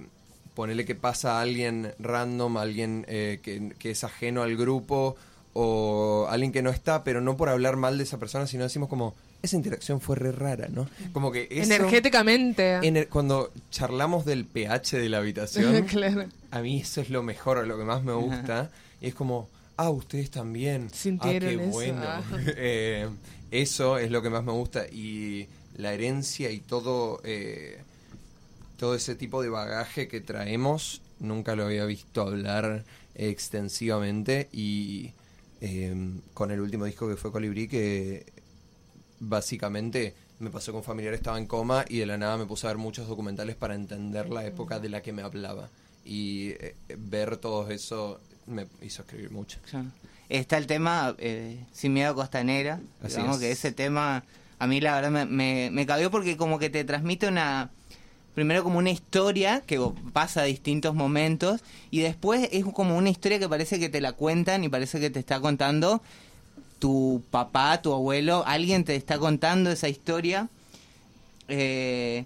ponele 0.55 0.83
que 0.83 0.95
pasa 0.95 1.37
a 1.37 1.41
alguien 1.41 1.93
random, 1.99 2.57
alguien 2.57 3.05
eh, 3.07 3.39
que, 3.41 3.73
que 3.79 3.91
es 3.91 4.03
ajeno 4.03 4.43
al 4.43 4.57
grupo 4.57 5.15
o 5.53 6.27
alguien 6.29 6.51
que 6.51 6.61
no 6.61 6.69
está, 6.69 7.05
pero 7.05 7.21
no 7.21 7.37
por 7.37 7.47
hablar 7.47 7.77
mal 7.77 7.97
de 7.97 8.03
esa 8.03 8.17
persona, 8.17 8.45
sino 8.45 8.63
decimos 8.63 8.89
como, 8.89 9.15
esa 9.41 9.55
interacción 9.55 10.01
fue 10.01 10.15
re 10.15 10.31
rara, 10.31 10.67
¿no? 10.69 10.89
Como 11.13 11.31
que 11.31 11.47
eso, 11.49 11.73
Energéticamente. 11.73 13.07
cuando 13.09 13.51
charlamos 13.71 14.25
del 14.25 14.45
pH 14.45 14.97
de 14.97 15.09
la 15.09 15.19
habitación, 15.19 15.83
claro. 15.87 16.25
a 16.51 16.59
mí 16.59 16.81
eso 16.81 16.99
es 17.01 17.09
lo 17.09 17.23
mejor, 17.23 17.65
lo 17.67 17.77
que 17.77 17.83
más 17.83 18.03
me 18.03 18.13
gusta. 18.13 18.69
Y 18.99 19.07
es 19.07 19.15
como, 19.15 19.47
ah, 19.77 19.89
ustedes 19.89 20.31
también. 20.31 20.89
Sintieron 20.89 21.49
ah, 21.49 21.57
qué 21.57 21.63
eso, 21.63 21.71
bueno. 21.71 22.01
ah. 22.03 22.21
Eh, 22.57 23.09
eso 23.51 23.97
es 23.97 24.11
lo 24.11 24.21
que 24.21 24.29
más 24.29 24.43
me 24.43 24.51
gusta. 24.51 24.87
Y 24.87 25.47
la 25.77 25.93
herencia 25.93 26.51
y 26.51 26.59
todo, 26.59 27.21
eh, 27.23 27.81
todo 28.77 28.95
ese 28.95 29.15
tipo 29.15 29.41
de 29.41 29.49
bagaje 29.49 30.07
que 30.07 30.21
traemos, 30.21 31.01
nunca 31.19 31.55
lo 31.55 31.65
había 31.65 31.85
visto 31.85 32.21
hablar 32.21 32.83
extensivamente. 33.15 34.49
Y 34.51 35.11
eh, 35.61 35.95
con 36.33 36.51
el 36.51 36.59
último 36.59 36.85
disco 36.85 37.07
que 37.07 37.15
fue 37.15 37.31
Colibrí, 37.31 37.67
que 37.67 38.25
básicamente 39.19 40.15
me 40.39 40.49
pasó 40.49 40.73
con 40.73 40.83
familiar 40.83 41.13
estaba 41.13 41.37
en 41.37 41.47
coma 41.47 41.85
y 41.87 41.99
de 41.99 42.05
la 42.05 42.17
nada 42.17 42.37
me 42.37 42.45
puse 42.45 42.67
a 42.67 42.71
ver 42.71 42.77
muchos 42.77 43.07
documentales 43.07 43.55
para 43.55 43.75
entender 43.75 44.29
la 44.29 44.45
época 44.45 44.79
de 44.79 44.89
la 44.89 45.01
que 45.01 45.13
me 45.13 45.21
hablaba 45.21 45.69
y 46.03 46.49
eh, 46.49 46.75
ver 46.97 47.37
todo 47.37 47.69
eso 47.69 48.19
me 48.47 48.67
hizo 48.81 49.01
escribir 49.03 49.31
mucho 49.31 49.57
Claro. 49.69 49.87
Está 50.29 50.57
el 50.57 50.67
tema 50.67 51.15
eh, 51.19 51.59
Sin 51.73 51.93
Miedo 51.93 52.15
Costanera, 52.15 52.79
Así 53.03 53.15
digamos 53.17 53.37
es. 53.37 53.41
que 53.41 53.51
ese 53.51 53.71
tema 53.71 54.23
a 54.59 54.67
mí 54.67 54.79
la 54.81 54.95
verdad 54.95 55.11
me, 55.11 55.25
me, 55.25 55.69
me 55.71 55.85
cabió 55.85 56.09
porque 56.09 56.37
como 56.37 56.57
que 56.59 56.69
te 56.69 56.83
transmite 56.85 57.27
una, 57.27 57.69
primero 58.33 58.63
como 58.63 58.79
una 58.79 58.89
historia 58.89 59.61
que 59.65 59.79
pasa 60.13 60.41
a 60.41 60.45
distintos 60.45 60.95
momentos 60.95 61.61
y 61.91 61.99
después 61.99 62.47
es 62.51 62.63
como 62.65 62.97
una 62.97 63.09
historia 63.09 63.37
que 63.39 63.49
parece 63.49 63.79
que 63.79 63.89
te 63.89 64.01
la 64.01 64.13
cuentan 64.13 64.63
y 64.63 64.69
parece 64.69 64.99
que 64.99 65.09
te 65.09 65.19
está 65.19 65.39
contando 65.41 66.01
tu 66.79 67.21
papá, 67.29 67.81
tu 67.81 67.93
abuelo, 67.93 68.43
alguien 68.47 68.83
te 68.85 68.95
está 68.95 69.17
contando 69.19 69.69
esa 69.71 69.87
historia. 69.89 70.49
Eh, 71.47 72.25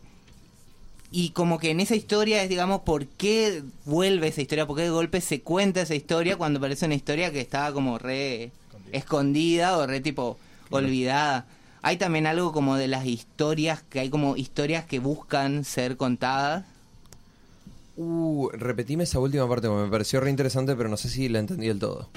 y 1.11 1.29
como 1.29 1.57
que 1.57 1.71
en 1.71 1.79
esa 1.79 1.95
historia 1.95 2.43
es, 2.43 2.49
digamos, 2.49 2.81
por 2.81 3.05
qué 3.05 3.63
vuelve 3.85 4.27
esa 4.27 4.41
historia, 4.41 4.67
por 4.67 4.75
qué 4.75 4.83
de 4.83 4.89
golpe 4.89 5.21
se 5.21 5.41
cuenta 5.41 5.81
esa 5.81 5.95
historia 5.95 6.35
cuando 6.35 6.59
parece 6.59 6.85
una 6.85 6.95
historia 6.95 7.31
que 7.31 7.39
estaba 7.39 7.71
como 7.71 7.97
re 7.97 8.51
escondida 8.91 9.77
o 9.77 9.87
re 9.87 10.01
tipo 10.01 10.37
olvidada. 10.69 11.45
hay 11.81 11.97
también 11.97 12.27
algo 12.27 12.51
como 12.51 12.75
de 12.75 12.89
las 12.89 13.05
historias, 13.05 13.83
que 13.89 14.01
hay 14.01 14.09
como 14.09 14.35
historias 14.35 14.85
que 14.85 14.99
buscan 14.99 15.63
ser 15.63 15.95
contadas. 15.95 16.65
Uh, 17.95 18.49
repetime 18.51 19.05
esa 19.05 19.19
última 19.19 19.47
parte, 19.47 19.67
porque 19.67 19.85
me 19.85 19.89
pareció 19.89 20.19
re 20.19 20.29
interesante, 20.29 20.75
pero 20.75 20.89
no 20.89 20.97
sé 20.97 21.09
si 21.09 21.29
la 21.29 21.39
entendí 21.39 21.67
del 21.67 21.79
todo. 21.79 22.09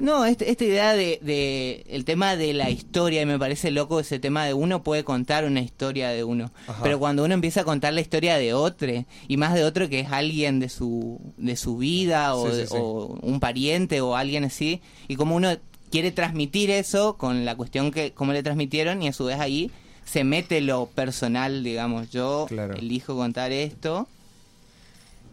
No, 0.00 0.24
este- 0.24 0.50
esta 0.50 0.64
idea 0.64 0.92
de, 0.94 1.18
de 1.22 1.84
el 1.88 2.04
tema 2.04 2.36
de 2.36 2.52
la 2.52 2.68
historia, 2.70 3.22
y 3.22 3.26
me 3.26 3.38
parece 3.38 3.70
loco 3.70 4.00
ese 4.00 4.18
tema 4.18 4.44
de 4.44 4.52
uno 4.54 4.82
puede 4.82 5.04
contar 5.04 5.44
una 5.44 5.60
historia 5.60 6.08
de 6.10 6.24
uno, 6.24 6.50
Ajá. 6.66 6.82
pero 6.82 6.98
cuando 6.98 7.24
uno 7.24 7.34
empieza 7.34 7.60
a 7.60 7.64
contar 7.64 7.94
la 7.94 8.00
historia 8.00 8.36
de 8.36 8.54
otro, 8.54 8.90
y 9.28 9.36
más 9.36 9.54
de 9.54 9.64
otro 9.64 9.88
que 9.88 10.00
es 10.00 10.10
alguien 10.10 10.58
de 10.58 10.68
su, 10.68 11.20
de 11.36 11.56
su 11.56 11.76
vida, 11.76 12.34
o, 12.34 12.46
Sí, 12.46 12.52
sí, 12.52 12.58
de- 12.58 12.66
sí. 12.66 12.74
o 12.76 13.18
un 13.22 13.38
pariente, 13.40 14.00
o 14.00 14.16
alguien 14.16 14.44
así, 14.44 14.80
y 15.06 15.16
como 15.16 15.36
uno 15.36 15.56
quiere 15.90 16.10
transmitir 16.10 16.70
eso 16.70 17.16
con 17.16 17.44
la 17.44 17.54
cuestión 17.56 17.92
que, 17.92 18.10
cómo 18.12 18.32
le 18.32 18.42
transmitieron, 18.42 19.00
y 19.02 19.08
a 19.08 19.12
su 19.12 19.26
vez 19.26 19.38
ahí 19.38 19.70
se 20.04 20.24
mete 20.24 20.60
lo 20.60 20.86
personal, 20.86 21.62
digamos, 21.62 22.10
yo 22.10 22.46
Claro. 22.48 22.74
elijo 22.74 23.14
contar 23.16 23.52
esto. 23.52 24.08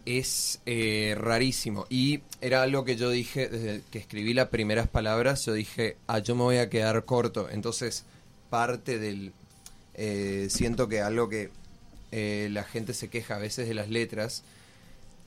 Es 0.04 0.60
eh, 0.66 1.14
rarísimo. 1.16 1.86
Y 1.88 2.20
era 2.40 2.62
algo 2.62 2.84
que 2.84 2.96
yo 2.96 3.10
dije 3.10 3.48
desde 3.48 3.82
que 3.90 3.98
escribí 3.98 4.34
las 4.34 4.48
primeras 4.48 4.88
palabras. 4.88 5.44
Yo 5.44 5.52
dije, 5.52 5.96
ah, 6.06 6.18
yo 6.18 6.34
me 6.34 6.42
voy 6.42 6.56
a 6.58 6.68
quedar 6.68 7.04
corto. 7.04 7.48
Entonces, 7.50 8.04
parte 8.50 8.98
del. 8.98 9.32
eh, 9.94 10.48
siento 10.50 10.88
que 10.88 11.00
algo 11.00 11.28
que 11.28 11.50
eh, 12.10 12.48
la 12.50 12.64
gente 12.64 12.94
se 12.94 13.08
queja 13.08 13.36
a 13.36 13.38
veces 13.38 13.68
de 13.68 13.74
las 13.74 13.88
letras. 13.88 14.42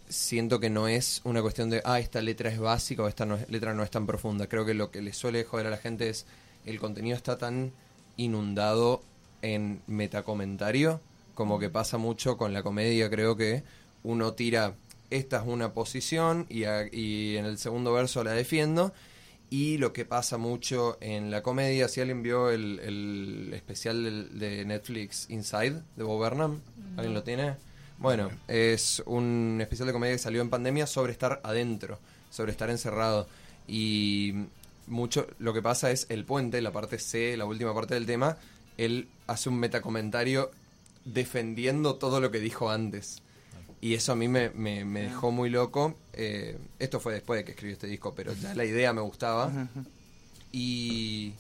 Siento 0.08 0.60
que 0.60 0.70
no 0.70 0.88
es 0.88 1.22
una 1.24 1.42
cuestión 1.42 1.70
de, 1.70 1.82
ah, 1.84 2.00
esta 2.00 2.22
letra 2.22 2.50
es 2.50 2.60
básica 2.60 3.04
o 3.04 3.08
esta 3.08 3.26
letra 3.50 3.74
no 3.74 3.84
es 3.84 3.90
tan 3.90 4.06
profunda. 4.06 4.48
Creo 4.48 4.66
que 4.66 4.74
lo 4.74 4.92
que 4.92 5.02
le 5.02 5.14
suele 5.14 5.44
joder 5.46 5.68
a 5.68 5.72
la 5.72 5.78
gente 5.78 6.10
es 6.10 6.26
el 6.66 6.80
contenido 6.80 7.16
está 7.16 7.38
tan 7.38 7.72
inundado 8.18 9.02
en 9.42 9.82
metacomentario, 9.88 11.00
como 11.34 11.60
que 11.60 11.70
pasa 11.70 11.98
mucho 11.98 12.38
con 12.38 12.54
la 12.54 12.64
comedia, 12.64 13.10
creo 13.10 13.36
que 13.36 13.64
uno 14.06 14.34
tira, 14.34 14.76
esta 15.10 15.38
es 15.42 15.44
una 15.48 15.74
posición 15.74 16.46
y, 16.50 16.64
a- 16.66 16.88
y 16.92 17.36
en 17.38 17.46
el 17.46 17.58
segundo 17.58 17.92
verso 17.94 18.24
la 18.24 18.32
defiendo. 18.32 18.94
Y 19.50 19.78
lo 19.78 19.94
que 19.94 20.06
pasa 20.06 20.38
mucho 20.38 20.98
en 21.02 21.30
la 21.32 21.44
comedia, 21.44 21.88
si 21.88 22.02
alguien 22.02 22.24
vio 22.24 22.50
el, 22.50 22.80
el 22.80 23.52
especial 23.54 24.04
del- 24.04 24.40
de 24.40 24.66
Netflix 24.66 25.28
Inside 25.30 25.82
de 25.96 26.04
Bob 26.04 26.18
Burnham, 26.18 26.62
¿alguien 26.98 27.14
lo 27.14 27.24
tiene? 27.24 27.56
Bueno, 27.98 28.30
es 28.48 29.02
un 29.06 29.60
especial 29.62 29.88
de 29.88 29.94
comedia 29.94 30.16
que 30.16 30.20
salió 30.20 30.42
en 30.42 30.50
pandemia 30.50 30.88
sobre 30.88 31.12
estar 31.14 31.40
adentro, 31.44 32.00
sobre 32.32 32.52
estar 32.52 32.70
encerrado. 32.70 33.28
Y 33.68 34.34
mucho 34.88 35.28
lo 35.40 35.54
que 35.54 35.62
pasa 35.62 35.92
es 35.92 36.06
el 36.10 36.26
puente, 36.26 36.62
la 36.62 36.72
parte 36.72 37.00
C, 37.00 37.38
la 37.38 37.46
última 37.46 37.74
parte 37.74 37.94
del 37.94 38.06
tema, 38.06 38.38
él 38.78 39.08
hace 39.28 39.48
un 39.50 39.60
metacomentario 39.60 40.52
defendiendo 41.06 41.96
todo 41.96 42.20
lo 42.20 42.32
que 42.32 42.40
dijo 42.40 42.70
antes. 42.70 43.22
Y 43.86 43.94
eso 43.94 44.14
a 44.14 44.16
mí 44.16 44.28
me, 44.28 44.50
me- 44.50 44.84
me 44.84 45.02
dejó 45.04 45.30
muy 45.30 45.52
loco. 45.52 45.94
Eh, 46.14 46.58
esto 46.80 47.00
fue 47.00 47.14
después 47.14 47.38
de 47.40 47.46
que 47.46 47.52
escribí 47.52 47.74
este 47.74 47.86
disco, 47.86 48.16
pero 48.16 48.34
ya 48.34 48.56
la 48.56 48.66
idea 48.66 48.94
me 48.94 49.02
gustaba. 49.02 49.52
Y 50.52 51.34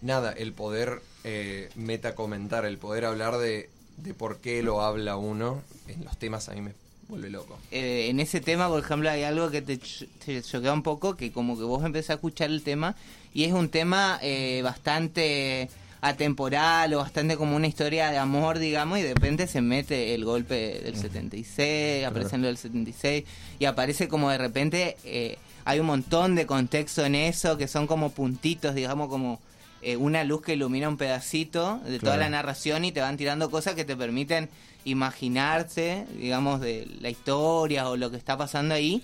nada, 0.00 0.32
el 0.32 0.54
poder 0.54 1.02
eh, 1.24 1.68
metacomentar, 1.74 2.64
el 2.64 2.78
poder 2.78 3.04
hablar 3.04 3.36
de, 3.36 3.68
de 3.98 4.14
por 4.14 4.38
qué 4.38 4.62
lo 4.62 4.80
habla 4.80 5.16
uno 5.18 5.60
en 5.88 6.02
los 6.04 6.16
temas 6.18 6.48
a 6.48 6.52
mí 6.54 6.62
me 6.62 6.72
vuelve 7.08 7.28
loco. 7.28 7.58
eh, 7.72 8.06
en 8.08 8.20
ese 8.20 8.40
tema, 8.40 8.68
por 8.68 8.80
ejemplo, 8.82 9.10
hay 9.10 9.24
algo 9.24 9.50
que 9.50 9.60
te, 9.60 9.78
te 10.24 10.42
choquea 10.42 10.72
un 10.72 10.82
poco, 10.82 11.14
que 11.16 11.30
como 11.30 11.58
que 11.58 11.64
vos 11.64 11.84
empezás 11.84 12.10
a 12.10 12.14
escuchar 12.14 12.48
el 12.50 12.62
tema 12.62 12.96
y 13.34 13.44
es 13.44 13.52
un 13.52 13.68
tema 13.68 14.18
eh, 14.22 14.60
bastante 14.62 15.68
atemporal 16.00 16.94
o 16.94 16.98
bastante 16.98 17.36
como 17.36 17.56
una 17.56 17.66
historia 17.66 18.10
de 18.10 18.18
amor, 18.18 18.58
digamos, 18.58 18.98
y 18.98 19.02
de 19.02 19.14
repente 19.14 19.46
se 19.46 19.60
mete 19.60 20.14
el 20.14 20.24
golpe 20.24 20.80
del 20.82 20.96
76, 20.96 22.06
aparece 22.06 22.36
en 22.36 22.42
lo 22.42 22.48
del 22.48 22.56
76 22.56 23.24
y 23.58 23.64
aparece 23.66 24.08
como 24.08 24.30
de 24.30 24.38
repente 24.38 24.96
eh, 25.04 25.38
hay 25.64 25.80
un 25.80 25.86
montón 25.86 26.34
de 26.34 26.46
contexto 26.46 27.04
en 27.04 27.14
eso 27.14 27.56
que 27.58 27.68
son 27.68 27.86
como 27.86 28.10
puntitos, 28.10 28.74
digamos, 28.74 29.08
como 29.08 29.40
eh, 29.82 29.96
una 29.96 30.24
luz 30.24 30.42
que 30.42 30.54
ilumina 30.54 30.88
un 30.88 30.96
pedacito 30.96 31.80
de 31.84 31.98
toda 31.98 32.16
la 32.16 32.28
narración 32.28 32.84
y 32.84 32.92
te 32.92 33.00
van 33.00 33.16
tirando 33.16 33.50
cosas 33.50 33.74
que 33.74 33.84
te 33.84 33.96
permiten 33.96 34.48
imaginarse, 34.84 36.06
digamos, 36.16 36.60
de 36.60 36.88
la 37.00 37.10
historia 37.10 37.88
o 37.88 37.96
lo 37.96 38.10
que 38.10 38.16
está 38.16 38.36
pasando 38.36 38.74
ahí 38.74 39.02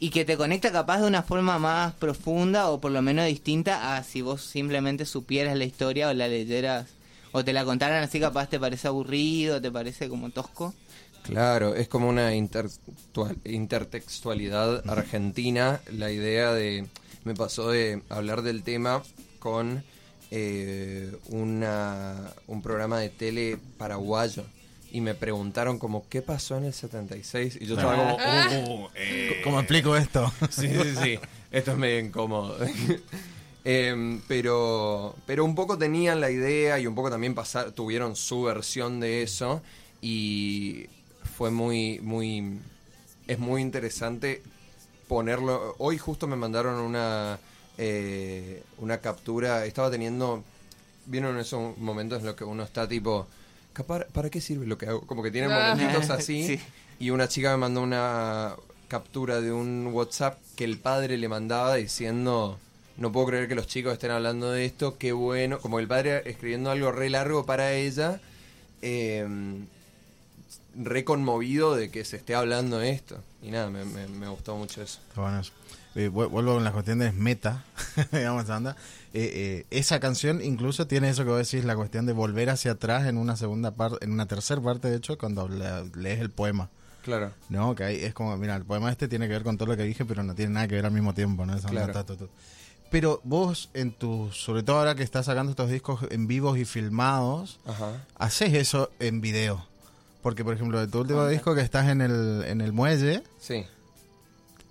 y 0.00 0.10
que 0.10 0.24
te 0.24 0.36
conecta 0.36 0.72
capaz 0.72 1.00
de 1.00 1.06
una 1.06 1.22
forma 1.22 1.58
más 1.58 1.94
profunda 1.94 2.70
o 2.70 2.80
por 2.80 2.92
lo 2.92 3.00
menos 3.02 3.26
distinta 3.26 3.96
a 3.96 4.04
si 4.04 4.22
vos 4.22 4.42
simplemente 4.42 5.06
supieras 5.06 5.56
la 5.56 5.64
historia 5.64 6.08
o 6.08 6.12
la 6.12 6.28
leyeras 6.28 6.86
o 7.32 7.44
te 7.44 7.52
la 7.52 7.64
contaran 7.64 8.02
así 8.02 8.20
capaz 8.20 8.48
te 8.48 8.60
parece 8.60 8.88
aburrido, 8.88 9.60
te 9.60 9.70
parece 9.70 10.08
como 10.08 10.30
tosco. 10.30 10.74
Claro, 11.24 11.74
es 11.74 11.88
como 11.88 12.08
una 12.08 12.34
intertextual- 12.34 13.36
intertextualidad 13.44 14.88
argentina. 14.88 15.80
La 15.90 16.10
idea 16.12 16.52
de. 16.52 16.86
Me 17.24 17.34
pasó 17.34 17.70
de 17.70 18.02
hablar 18.10 18.42
del 18.42 18.62
tema 18.62 19.02
con 19.38 19.82
eh, 20.30 21.10
una, 21.30 22.30
un 22.46 22.60
programa 22.60 22.98
de 22.98 23.08
tele 23.08 23.58
paraguayo. 23.78 24.44
Y 24.94 25.00
me 25.00 25.16
preguntaron 25.16 25.80
como, 25.80 26.08
¿qué 26.08 26.22
pasó 26.22 26.56
en 26.56 26.66
el 26.66 26.72
76? 26.72 27.58
Y 27.60 27.66
yo 27.66 27.74
estaba 27.74 27.96
como, 27.96 28.14
"Uh, 28.14 28.84
uh, 28.84 28.88
eh, 28.94 29.40
¿Cómo 29.42 29.58
explico 29.58 29.96
esto? 29.96 30.32
Sí, 30.50 30.68
sí, 30.68 30.94
sí. 31.02 31.18
Esto 31.50 31.72
es 31.72 31.76
medio 31.76 31.98
incómodo. 31.98 32.56
Em, 33.66 34.20
pero, 34.28 35.16
pero 35.26 35.44
un 35.44 35.54
poco 35.56 35.76
tenían 35.78 36.20
la 36.20 36.30
idea 36.30 36.78
y 36.78 36.86
un 36.86 36.94
poco 36.94 37.10
también 37.10 37.34
pasar, 37.34 37.72
tuvieron 37.72 38.14
su 38.14 38.42
versión 38.42 39.00
de 39.00 39.22
eso 39.22 39.62
y 40.02 40.86
fue 41.36 41.50
muy, 41.50 41.98
muy, 42.00 42.58
es 43.26 43.38
muy 43.40 43.62
interesante 43.62 44.42
ponerlo. 45.08 45.74
Hoy 45.78 45.98
justo 45.98 46.26
me 46.28 46.36
mandaron 46.36 46.74
una, 46.78 47.40
eh, 47.78 48.62
una 48.78 48.98
captura. 48.98 49.64
Estaba 49.64 49.90
teniendo, 49.90 50.44
vieron 51.06 51.36
esos 51.38 51.76
momentos 51.78 52.20
en 52.20 52.26
los 52.26 52.36
que 52.36 52.44
uno 52.44 52.62
está 52.62 52.86
tipo, 52.86 53.26
"Capar- 53.74 54.06
¿para 54.08 54.30
qué 54.30 54.40
sirve 54.40 54.66
lo 54.66 54.78
que 54.78 54.86
hago? 54.86 55.02
Como 55.06 55.22
que 55.22 55.30
tienen 55.30 55.50
Ah. 55.52 55.74
momentitos 55.74 56.08
así. 56.10 56.46
Sí. 56.46 56.60
Y 57.00 57.10
una 57.10 57.28
chica 57.28 57.50
me 57.50 57.56
mandó 57.58 57.82
una 57.82 58.54
captura 58.88 59.40
de 59.40 59.52
un 59.52 59.88
WhatsApp 59.92 60.38
que 60.56 60.64
el 60.64 60.78
padre 60.78 61.18
le 61.18 61.28
mandaba 61.28 61.74
diciendo, 61.74 62.58
no 62.96 63.10
puedo 63.12 63.26
creer 63.26 63.48
que 63.48 63.54
los 63.56 63.66
chicos 63.66 63.92
estén 63.94 64.12
hablando 64.12 64.50
de 64.52 64.64
esto, 64.66 64.96
qué 64.98 65.12
bueno, 65.12 65.58
como 65.58 65.80
el 65.80 65.88
padre 65.88 66.22
escribiendo 66.30 66.70
algo 66.70 66.92
re 66.92 67.10
largo 67.10 67.44
para 67.44 67.72
ella, 67.72 68.20
eh, 68.82 69.26
re 70.76 71.04
conmovido 71.04 71.74
de 71.76 71.90
que 71.90 72.04
se 72.04 72.16
esté 72.16 72.34
hablando 72.34 72.78
de 72.78 72.90
esto. 72.90 73.18
Y 73.42 73.50
nada, 73.50 73.70
me, 73.70 73.84
me- 73.84 74.06
me 74.08 74.28
gustó 74.28 74.56
mucho 74.56 74.82
eso. 74.82 75.00
Está 75.08 75.20
bueno 75.22 75.40
eso. 75.40 75.52
Eh, 75.96 76.08
vu- 76.08 76.28
vuelvo 76.28 76.54
con 76.54 76.64
las 76.64 76.72
cuestiones 76.72 77.14
meta, 77.14 77.64
digamos, 78.12 78.50
anda. 78.50 78.76
Eh, 79.12 79.30
eh, 79.62 79.66
esa 79.70 80.00
canción 80.00 80.42
incluso 80.42 80.86
tiene 80.88 81.08
eso 81.08 81.22
que 81.24 81.30
vos 81.30 81.38
decís, 81.50 81.64
la 81.64 81.76
cuestión 81.76 82.04
de 82.06 82.12
volver 82.12 82.50
hacia 82.50 82.72
atrás 82.72 83.06
en 83.06 83.16
una 83.16 83.36
segunda 83.36 83.70
parte, 83.76 84.04
en 84.04 84.10
una 84.12 84.26
tercera 84.26 84.60
parte, 84.60 84.90
de 84.90 84.96
hecho, 84.96 85.16
cuando 85.18 85.48
la- 85.48 85.84
lees 85.96 86.20
el 86.20 86.30
poema. 86.30 86.68
Claro. 87.04 87.32
No, 87.50 87.74
que 87.74 87.84
ahí 87.84 87.96
es 88.02 88.14
como, 88.14 88.36
mira, 88.38 88.56
el 88.56 88.64
poema 88.64 88.90
este 88.90 89.08
tiene 89.08 89.26
que 89.28 89.34
ver 89.34 89.42
con 89.44 89.56
todo 89.58 89.68
lo 89.68 89.76
que 89.76 89.82
dije, 89.84 90.04
pero 90.04 90.22
no 90.22 90.34
tiene 90.34 90.54
nada 90.54 90.66
que 90.68 90.74
ver 90.74 90.86
al 90.86 90.92
mismo 90.92 91.12
tiempo, 91.14 91.44
¿no? 91.46 91.54
Esa 91.54 91.68
onda, 91.68 91.84
Claro. 91.84 91.92
ta, 91.92 92.04
ta, 92.04 92.16
ta. 92.16 92.24
Pero 92.90 93.20
vos, 93.24 93.70
en 93.74 93.92
tu, 93.92 94.30
sobre 94.32 94.62
todo 94.62 94.78
ahora 94.78 94.94
que 94.94 95.02
estás 95.02 95.26
sacando 95.26 95.50
estos 95.50 95.68
discos 95.70 96.00
en 96.10 96.26
vivos 96.26 96.56
y 96.58 96.64
filmados, 96.64 97.60
Ajá. 97.66 98.04
haces 98.16 98.54
eso 98.54 98.90
en 99.00 99.20
video. 99.20 99.66
Porque, 100.22 100.42
por 100.44 100.54
ejemplo, 100.54 100.80
de 100.80 100.86
tu 100.88 101.00
último 101.00 101.26
disco 101.26 101.54
que 101.54 101.60
estás 101.60 101.88
en 101.88 102.00
el, 102.00 102.44
en 102.46 102.60
el 102.62 102.72
muelle, 102.72 103.22
Sí. 103.38 103.64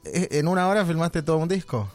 Eh, 0.05 0.27
en 0.31 0.47
una 0.47 0.67
hora 0.67 0.85
filmaste 0.85 1.21
todo 1.21 1.37
un 1.37 1.47
disco. 1.49 1.89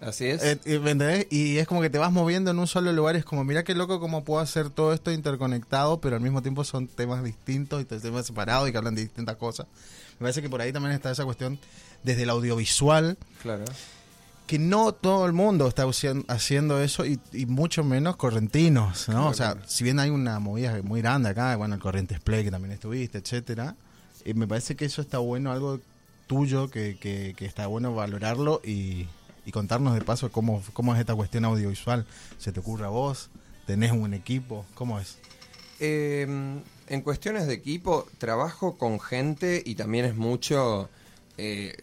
Así 0.00 0.26
es. 0.26 0.42
Eh, 0.42 0.58
¿me 0.80 0.90
entendés? 0.90 1.28
Y 1.30 1.58
es 1.58 1.66
como 1.68 1.80
que 1.80 1.88
te 1.88 1.96
vas 1.98 2.10
moviendo 2.10 2.50
en 2.50 2.58
un 2.58 2.66
solo 2.66 2.92
lugar. 2.92 3.14
Es 3.14 3.24
como, 3.24 3.44
mira 3.44 3.62
qué 3.62 3.74
loco 3.74 4.00
cómo 4.00 4.24
puedo 4.24 4.40
hacer 4.40 4.68
todo 4.68 4.92
esto 4.92 5.12
interconectado, 5.12 6.00
pero 6.00 6.16
al 6.16 6.22
mismo 6.22 6.42
tiempo 6.42 6.64
son 6.64 6.88
temas 6.88 7.22
distintos 7.22 7.80
y 7.80 7.84
temas 7.84 8.26
separados 8.26 8.68
y 8.68 8.72
que 8.72 8.78
hablan 8.78 8.96
de 8.96 9.02
distintas 9.02 9.36
cosas. 9.36 9.66
Me 10.18 10.24
parece 10.24 10.42
que 10.42 10.50
por 10.50 10.60
ahí 10.60 10.72
también 10.72 10.92
está 10.92 11.10
esa 11.12 11.24
cuestión 11.24 11.58
desde 12.02 12.24
el 12.24 12.30
audiovisual, 12.30 13.16
claro. 13.42 13.64
que 14.48 14.58
no 14.58 14.92
todo 14.92 15.24
el 15.26 15.32
mundo 15.32 15.68
está 15.68 15.84
haciendo- 16.28 16.82
eso 16.82 17.06
y, 17.06 17.20
y 17.32 17.46
mucho 17.46 17.84
menos 17.84 18.16
correntinos, 18.16 19.08
¿no? 19.08 19.28
O 19.28 19.34
sea, 19.34 19.56
si 19.68 19.84
bien 19.84 20.00
hay 20.00 20.10
una 20.10 20.40
movida 20.40 20.80
muy 20.82 21.00
grande 21.00 21.28
acá, 21.28 21.54
bueno, 21.54 21.76
el 21.76 21.80
Corrientes 21.80 22.18
Play 22.18 22.42
que 22.42 22.50
también 22.50 22.72
estuviste, 22.72 23.18
etcétera, 23.18 23.76
eh, 24.24 24.34
me 24.34 24.48
parece 24.48 24.74
que 24.74 24.84
eso 24.84 25.00
está 25.00 25.18
bueno, 25.18 25.52
algo 25.52 25.78
tuyo 26.26 26.68
que, 26.70 26.96
que, 26.98 27.34
que 27.36 27.44
está 27.46 27.66
bueno 27.66 27.94
valorarlo 27.94 28.60
y, 28.64 29.06
y 29.44 29.50
contarnos 29.52 29.94
de 29.94 30.00
paso 30.02 30.30
cómo, 30.30 30.62
cómo 30.72 30.94
es 30.94 31.00
esta 31.00 31.14
cuestión 31.14 31.44
audiovisual. 31.44 32.06
¿Se 32.38 32.52
te 32.52 32.60
ocurre 32.60 32.84
a 32.86 32.88
vos? 32.88 33.30
¿Tenés 33.66 33.92
un 33.92 34.14
equipo? 34.14 34.64
¿Cómo 34.74 34.98
es? 34.98 35.18
Eh, 35.80 36.26
en 36.88 37.00
cuestiones 37.02 37.46
de 37.46 37.54
equipo, 37.54 38.06
trabajo 38.18 38.76
con 38.78 39.00
gente 39.00 39.62
y 39.64 39.74
también 39.74 40.04
es 40.04 40.14
mucho. 40.16 40.88
eh, 41.38 41.76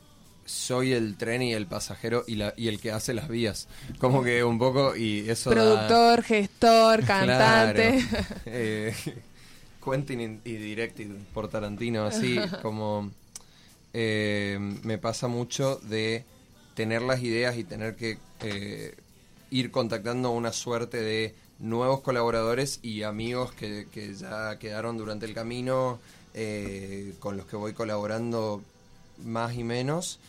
soy 0.46 0.94
el 0.94 1.16
tren 1.16 1.44
y 1.44 1.54
el 1.54 1.68
pasajero 1.68 2.24
y, 2.26 2.34
la, 2.34 2.56
y 2.58 2.70
el 2.70 2.80
que 2.80 2.92
hace 2.92 3.14
las 3.14 3.28
vías. 3.28 3.68
Como 4.00 4.24
que 4.24 4.44
un 4.44 4.58
poco, 4.58 4.96
y 4.96 5.30
eso 5.30 5.52
da- 5.52 5.56
Productor, 5.56 6.24
gestor, 6.24 7.04
cantante. 7.06 8.04
Claro. 8.10 8.26
Eh, 8.48 8.96
Quentin 9.86 10.42
y 10.44 10.54
directed 10.54 11.08
por 11.36 11.50
Tarantino, 11.50 12.04
así 12.06 12.38
como 12.64 13.12
eh, 13.94 14.58
me 14.84 14.98
pasa 14.98 15.28
mucho 15.28 15.78
de 15.78 16.24
tener 16.76 17.02
las 17.02 17.22
ideas 17.22 17.58
y 17.58 17.64
tener 17.64 17.96
que 17.96 18.18
eh, 18.42 18.96
ir 19.52 19.72
contactando 19.72 20.32
una 20.32 20.54
suerte 20.54 21.02
de 21.02 21.36
nuevos 21.60 22.02
colaboradores 22.02 22.80
y 22.82 23.04
amigos 23.04 23.52
que, 23.52 23.88
que 23.92 24.14
ya 24.14 24.58
quedaron 24.60 24.98
durante 24.98 25.26
el 25.26 25.34
camino, 25.34 26.00
eh, 26.34 27.14
con 27.20 27.38
los 27.38 27.46
que 27.48 27.56
voy 27.56 27.74
colaborando 27.74 28.62
más 29.26 29.56
y 29.56 29.64
menos. 29.64 30.20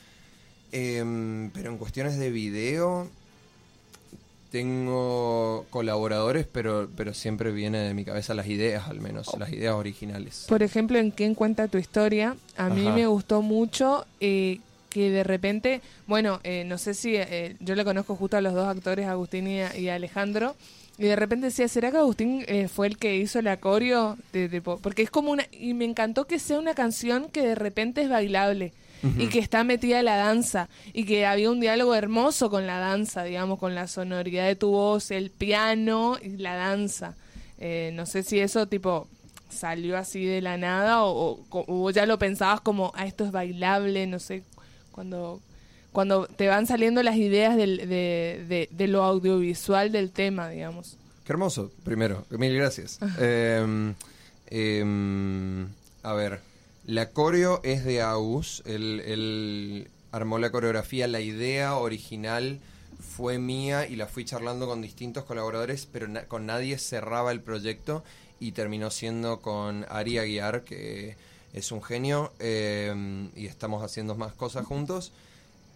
Em, 0.72 1.50
pero 1.50 1.70
en 1.70 1.78
cuestiones 1.78 2.18
de 2.18 2.30
video, 2.30 3.08
tengo 4.50 5.66
colaboradores, 5.70 6.46
pero, 6.50 6.88
pero 6.96 7.14
siempre 7.14 7.52
viene 7.52 7.78
de 7.78 7.94
mi 7.94 8.04
cabeza 8.04 8.34
las 8.34 8.46
ideas, 8.46 8.88
al 8.88 9.00
menos, 9.00 9.28
las 9.38 9.52
ideas 9.52 9.74
originales. 9.74 10.46
Por 10.48 10.62
ejemplo, 10.62 10.98
en 10.98 11.10
quién 11.10 11.34
cuenta 11.34 11.68
tu 11.68 11.78
historia, 11.78 12.36
a 12.56 12.68
mí 12.68 12.86
Ajá. 12.86 12.94
me 12.96 13.06
gustó 13.06 13.42
mucho 13.42 14.04
eh, 14.20 14.60
que 14.88 15.10
de 15.10 15.24
repente, 15.24 15.80
bueno, 16.06 16.40
eh, 16.44 16.64
no 16.66 16.78
sé 16.78 16.94
si 16.94 17.14
eh, 17.16 17.56
yo 17.60 17.74
le 17.74 17.84
conozco 17.84 18.16
justo 18.16 18.36
a 18.36 18.40
los 18.40 18.54
dos 18.54 18.66
actores, 18.68 19.06
Agustín 19.06 19.46
y, 19.46 19.60
a- 19.60 19.76
y 19.76 19.88
a 19.88 19.94
Alejandro, 19.94 20.56
y 20.98 21.04
de 21.04 21.16
repente 21.16 21.46
decía, 21.46 21.66
¿será 21.68 21.90
que 21.90 21.96
Agustín 21.96 22.44
eh, 22.46 22.68
fue 22.68 22.86
el 22.86 22.98
que 22.98 23.16
hizo 23.16 23.40
la 23.40 23.56
coreo? 23.58 24.18
De, 24.32 24.48
de 24.48 24.60
po- 24.60 24.78
porque 24.78 25.02
es 25.02 25.10
como 25.10 25.30
una, 25.30 25.46
y 25.52 25.72
me 25.74 25.84
encantó 25.86 26.26
que 26.26 26.38
sea 26.38 26.58
una 26.58 26.74
canción 26.74 27.28
que 27.30 27.42
de 27.42 27.54
repente 27.54 28.02
es 28.02 28.08
bailable. 28.10 28.72
Y 29.18 29.28
que 29.28 29.38
está 29.38 29.64
metida 29.64 30.00
en 30.00 30.04
la 30.04 30.16
danza. 30.16 30.68
Y 30.92 31.04
que 31.04 31.26
había 31.26 31.50
un 31.50 31.60
diálogo 31.60 31.94
hermoso 31.94 32.50
con 32.50 32.66
la 32.66 32.78
danza, 32.78 33.24
digamos, 33.24 33.58
con 33.58 33.74
la 33.74 33.86
sonoridad 33.86 34.46
de 34.46 34.56
tu 34.56 34.70
voz, 34.70 35.10
el 35.10 35.30
piano 35.30 36.18
y 36.22 36.36
la 36.36 36.54
danza. 36.54 37.16
Eh, 37.58 37.92
no 37.94 38.06
sé 38.06 38.22
si 38.22 38.40
eso, 38.40 38.66
tipo, 38.66 39.06
salió 39.50 39.98
así 39.98 40.24
de 40.24 40.40
la 40.40 40.56
nada 40.56 41.02
o, 41.04 41.40
o, 41.50 41.90
ya 41.90 42.06
lo 42.06 42.18
pensabas 42.18 42.60
como, 42.60 42.92
ah, 42.94 43.06
esto 43.06 43.24
es 43.24 43.32
bailable, 43.32 44.06
no 44.06 44.18
sé, 44.18 44.44
cuando, 44.92 45.40
cuando 45.92 46.26
te 46.26 46.48
van 46.48 46.66
saliendo 46.66 47.02
las 47.02 47.16
ideas 47.16 47.56
del, 47.56 47.76
de, 47.88 48.44
de, 48.48 48.68
de 48.70 48.88
lo 48.88 49.02
audiovisual 49.02 49.92
del 49.92 50.10
tema, 50.10 50.48
digamos. 50.48 50.96
Qué 51.24 51.32
hermoso, 51.32 51.70
primero. 51.84 52.24
Mil 52.30 52.54
gracias. 52.54 52.98
Em, 54.52 55.68
a 56.02 56.12
ver, 56.14 56.40
la 56.90 57.10
coreo 57.10 57.60
es 57.62 57.84
de 57.84 58.02
Agus. 58.02 58.62
Él, 58.66 59.00
él 59.06 59.88
armó 60.12 60.38
la 60.38 60.50
coreografía. 60.50 61.06
La 61.06 61.20
idea 61.20 61.76
original 61.76 62.60
fue 62.98 63.38
mía 63.38 63.86
y 63.88 63.96
la 63.96 64.06
fui 64.06 64.24
charlando 64.24 64.66
con 64.66 64.82
distintos 64.82 65.24
colaboradores, 65.24 65.86
pero 65.86 66.08
na- 66.08 66.24
con 66.26 66.46
nadie 66.46 66.78
cerraba 66.78 67.32
el 67.32 67.40
proyecto 67.40 68.02
y 68.38 68.52
terminó 68.52 68.90
siendo 68.90 69.40
con 69.40 69.86
Ari 69.88 70.18
Aguiar, 70.18 70.62
que 70.64 71.16
es 71.52 71.72
un 71.72 71.82
genio, 71.82 72.32
em, 72.38 73.30
y 73.36 73.46
estamos 73.46 73.82
haciendo 73.82 74.14
más 74.14 74.32
cosas 74.34 74.66
juntos, 74.66 75.12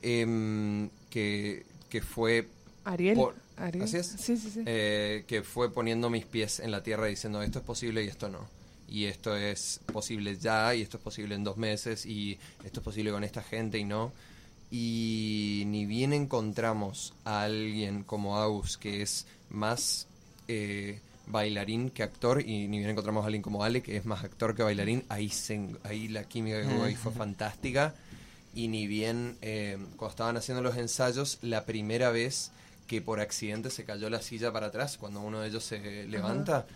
em, 0.02 0.88
que, 1.10 1.64
que 1.88 2.00
fue 2.02 2.48
Ariel. 2.84 3.16
Por- 3.16 3.34
Ariel. 3.56 3.84
¿Así 3.84 3.96
es? 3.98 4.06
Sí, 4.06 4.36
sí, 4.36 4.50
sí. 4.50 4.62
eh, 4.66 5.24
que 5.26 5.42
fue 5.42 5.72
poniendo 5.72 6.10
mis 6.10 6.24
pies 6.26 6.60
en 6.60 6.70
la 6.70 6.82
tierra 6.82 7.06
diciendo 7.06 7.40
esto 7.42 7.60
es 7.60 7.64
posible 7.64 8.02
y 8.04 8.08
esto 8.08 8.28
no. 8.28 8.48
Y 8.88 9.06
esto 9.06 9.36
es 9.36 9.80
posible 9.92 10.36
ya 10.36 10.74
y 10.74 10.82
esto 10.82 10.98
es 10.98 11.02
posible 11.02 11.34
en 11.34 11.44
dos 11.44 11.56
meses 11.56 12.06
y 12.06 12.38
esto 12.64 12.80
es 12.80 12.84
posible 12.84 13.10
con 13.10 13.24
esta 13.24 13.42
gente 13.42 13.78
y 13.78 13.84
no. 13.84 14.12
Y 14.70 15.64
ni 15.66 15.86
bien 15.86 16.12
encontramos 16.12 17.14
a 17.24 17.42
alguien 17.42 18.02
como 18.02 18.38
Agus 18.38 18.76
que 18.76 19.02
es 19.02 19.26
más 19.50 20.06
eh, 20.48 21.00
bailarín 21.26 21.90
que 21.90 22.02
actor 22.02 22.40
y 22.40 22.68
ni 22.68 22.78
bien 22.78 22.90
encontramos 22.90 23.22
a 23.22 23.26
alguien 23.26 23.42
como 23.42 23.64
Ale 23.64 23.82
que 23.82 23.96
es 23.96 24.04
más 24.04 24.24
actor 24.24 24.54
que 24.54 24.62
bailarín, 24.62 25.04
ahí, 25.08 25.30
se 25.30 25.68
ahí 25.84 26.08
la 26.08 26.24
química 26.24 26.60
que 26.60 26.68
hubo 26.68 26.84
ahí 26.84 26.94
fue 26.96 27.12
fantástica. 27.12 27.94
Y 28.54 28.68
ni 28.68 28.86
bien 28.86 29.36
eh, 29.42 29.78
cuando 29.96 30.10
estaban 30.10 30.36
haciendo 30.36 30.62
los 30.62 30.76
ensayos, 30.76 31.38
la 31.42 31.64
primera 31.64 32.10
vez 32.10 32.52
que 32.86 33.00
por 33.00 33.20
accidente 33.20 33.70
se 33.70 33.84
cayó 33.84 34.10
la 34.10 34.20
silla 34.22 34.52
para 34.52 34.66
atrás, 34.66 34.98
cuando 34.98 35.20
uno 35.20 35.40
de 35.40 35.48
ellos 35.48 35.64
se 35.64 36.06
levanta, 36.06 36.66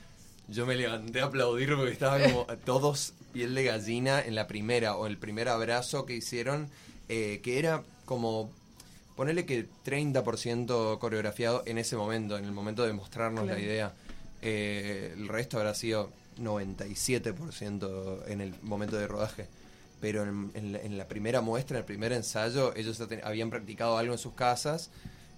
yo 0.48 0.66
me 0.66 0.74
levanté 0.76 1.20
a 1.20 1.26
aplaudir 1.26 1.74
porque 1.76 1.92
estaba 1.92 2.18
como 2.22 2.44
todos 2.64 3.12
piel 3.32 3.54
de 3.54 3.64
gallina 3.64 4.20
en 4.20 4.34
la 4.34 4.46
primera 4.46 4.96
o 4.96 5.06
el 5.06 5.18
primer 5.18 5.48
abrazo 5.48 6.06
que 6.06 6.14
hicieron, 6.14 6.68
eh, 7.08 7.40
que 7.42 7.58
era 7.58 7.82
como 8.06 8.50
ponerle 9.16 9.44
que 9.46 9.66
30% 9.84 10.98
coreografiado 10.98 11.62
en 11.66 11.78
ese 11.78 11.96
momento, 11.96 12.38
en 12.38 12.44
el 12.44 12.52
momento 12.52 12.84
de 12.84 12.92
mostrarnos 12.92 13.44
Claro. 13.44 13.58
la 13.58 13.64
idea. 13.64 13.92
Eh, 14.42 15.14
el 15.16 15.28
resto 15.28 15.58
habrá 15.58 15.74
sido 15.74 16.10
97% 16.40 18.22
en 18.28 18.40
el 18.40 18.54
momento 18.62 18.96
de 18.96 19.06
rodaje. 19.06 19.46
Pero 20.00 20.22
en, 20.22 20.50
en 20.54 20.72
la, 20.72 20.78
en 20.80 20.96
la 20.96 21.06
primera 21.08 21.40
muestra, 21.40 21.76
en 21.76 21.80
el 21.80 21.84
primer 21.84 22.12
ensayo, 22.12 22.72
ellos 22.76 23.00
habían 23.24 23.50
practicado 23.50 23.98
algo 23.98 24.12
en 24.12 24.18
sus 24.18 24.34
casas 24.34 24.90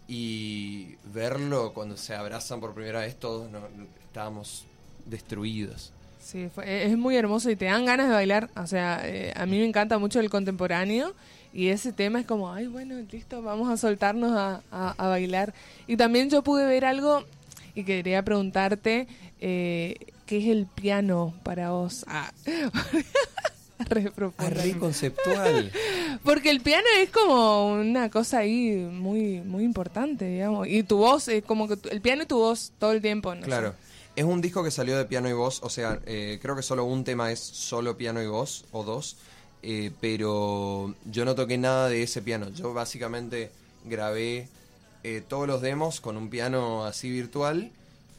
y 0.07 0.97
verlo 1.15 1.73
cuando 1.73 1.97
se 1.97 2.15
abrazan 2.15 2.61
por 2.61 2.75
primera 2.75 3.01
vez, 3.01 3.19
todos 3.19 3.51
no- 3.51 3.67
estábamos 4.05 4.67
destruidos. 5.07 5.93
Sí, 6.23 6.49
fue- 6.55 6.85
es 6.87 6.97
muy 6.97 7.17
hermoso 7.17 7.51
y 7.51 7.57
te 7.57 7.65
dan 7.67 7.85
ganas 7.85 8.09
de 8.09 8.15
bailar. 8.15 8.51
O 8.57 8.67
sea, 8.67 9.01
eh, 9.05 9.33
a 9.37 9.47
mí 9.47 9.59
me 9.59 9.65
encanta 9.65 9.99
mucho 9.99 10.21
el 10.21 10.31
contemporáneo 10.31 11.15
y 11.53 11.69
ese 11.69 11.93
tema 11.93 12.21
es 12.21 12.27
como, 12.27 12.53
ay, 12.53 12.67
bueno, 12.67 12.95
listo, 13.11 13.43
vamos 13.43 13.69
a 13.71 13.77
soltarnos 13.77 14.33
a, 14.33 14.63
a- 14.71 14.95
a 14.97 15.09
bailar. 15.09 15.53
Y 15.87 15.97
también 15.97 16.31
yo 16.31 16.43
pude 16.43 16.67
ver 16.67 16.85
algo 16.85 17.25
y 17.75 17.85
quería 17.85 18.23
preguntarte, 18.23 19.09
eh, 19.41 19.97
¿qué 20.27 20.39
es 20.39 20.47
el 20.47 20.67
piano 20.67 21.35
para 21.43 21.71
vos? 21.71 22.05
Ah. 22.07 22.31
Re 23.89 24.13
conceptual. 24.79 25.73
Porque 26.25 26.51
el 26.51 26.61
piano 26.61 26.87
es 27.01 27.09
como 27.11 27.73
una 27.73 28.11
cosa 28.11 28.39
ahí 28.41 28.73
muy 28.93 29.41
muy 29.41 29.65
importante, 29.65 30.27
digamos. 30.27 30.69
Y 30.69 30.83
tu 30.83 30.99
voz, 30.99 31.29
es 31.29 31.43
como 31.43 31.67
que 31.67 31.77
tu- 31.79 31.89
el 31.89 32.01
piano 32.03 32.23
y 32.25 32.27
tu 32.27 32.37
voz 32.37 32.73
todo 32.79 32.93
el 32.93 33.01
tiempo, 33.01 33.35
¿no? 33.35 33.41
Claro. 33.43 33.75
Es 34.17 34.25
un 34.25 34.41
disco 34.41 34.63
que 34.65 34.71
salió 34.71 34.99
de 34.99 35.05
piano 35.05 35.29
y 35.29 35.33
voz, 35.33 35.61
o 35.63 35.71
sea, 35.71 36.01
eh, 36.05 36.39
creo 36.43 36.57
que 36.57 36.63
solo 36.63 36.85
un 36.85 37.05
tema 37.05 37.31
es 37.33 37.41
solo 37.41 37.97
piano 37.97 38.23
y 38.23 38.27
voz, 38.27 38.65
o 38.73 38.83
dos, 38.83 39.17
eh, 39.63 39.93
pero 40.01 40.95
yo 41.05 41.25
no 41.25 41.35
toqué 41.35 41.59
nada 41.59 41.89
de 41.89 42.03
ese 42.03 42.21
piano. 42.21 42.51
Yo 42.51 42.75
básicamente 42.75 43.51
grabé 43.85 44.49
eh, 45.03 45.23
todos 45.27 45.47
los 45.47 45.63
demos 45.63 46.01
con 46.01 46.17
un 46.17 46.29
piano 46.29 46.85
así 46.85 47.11
virtual, 47.11 47.73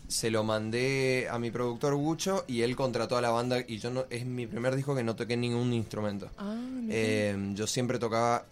se 0.08 0.30
lo 0.30 0.44
mandé 0.44 1.28
a 1.32 1.40
mi 1.40 1.52
productor 1.52 1.96
Gucho 1.96 2.44
y 2.48 2.64
él 2.64 2.76
contrató 2.76 3.18
a 3.18 3.22
la 3.22 3.30
banda 3.30 3.64
y 3.66 3.78
yo 3.78 3.92
no, 3.92 4.06
es 4.10 4.26
mi 4.26 4.46
primer 4.46 4.76
disco 4.76 4.94
que 4.94 5.04
no 5.04 5.16
toqué 5.16 5.38
ningún 5.38 5.72
instrumento. 5.74 6.30
Ah. 6.38 6.58
Eh, 6.90 7.54
yo 7.54 7.68
siempre 7.68 7.98
tocaba, 7.98 8.44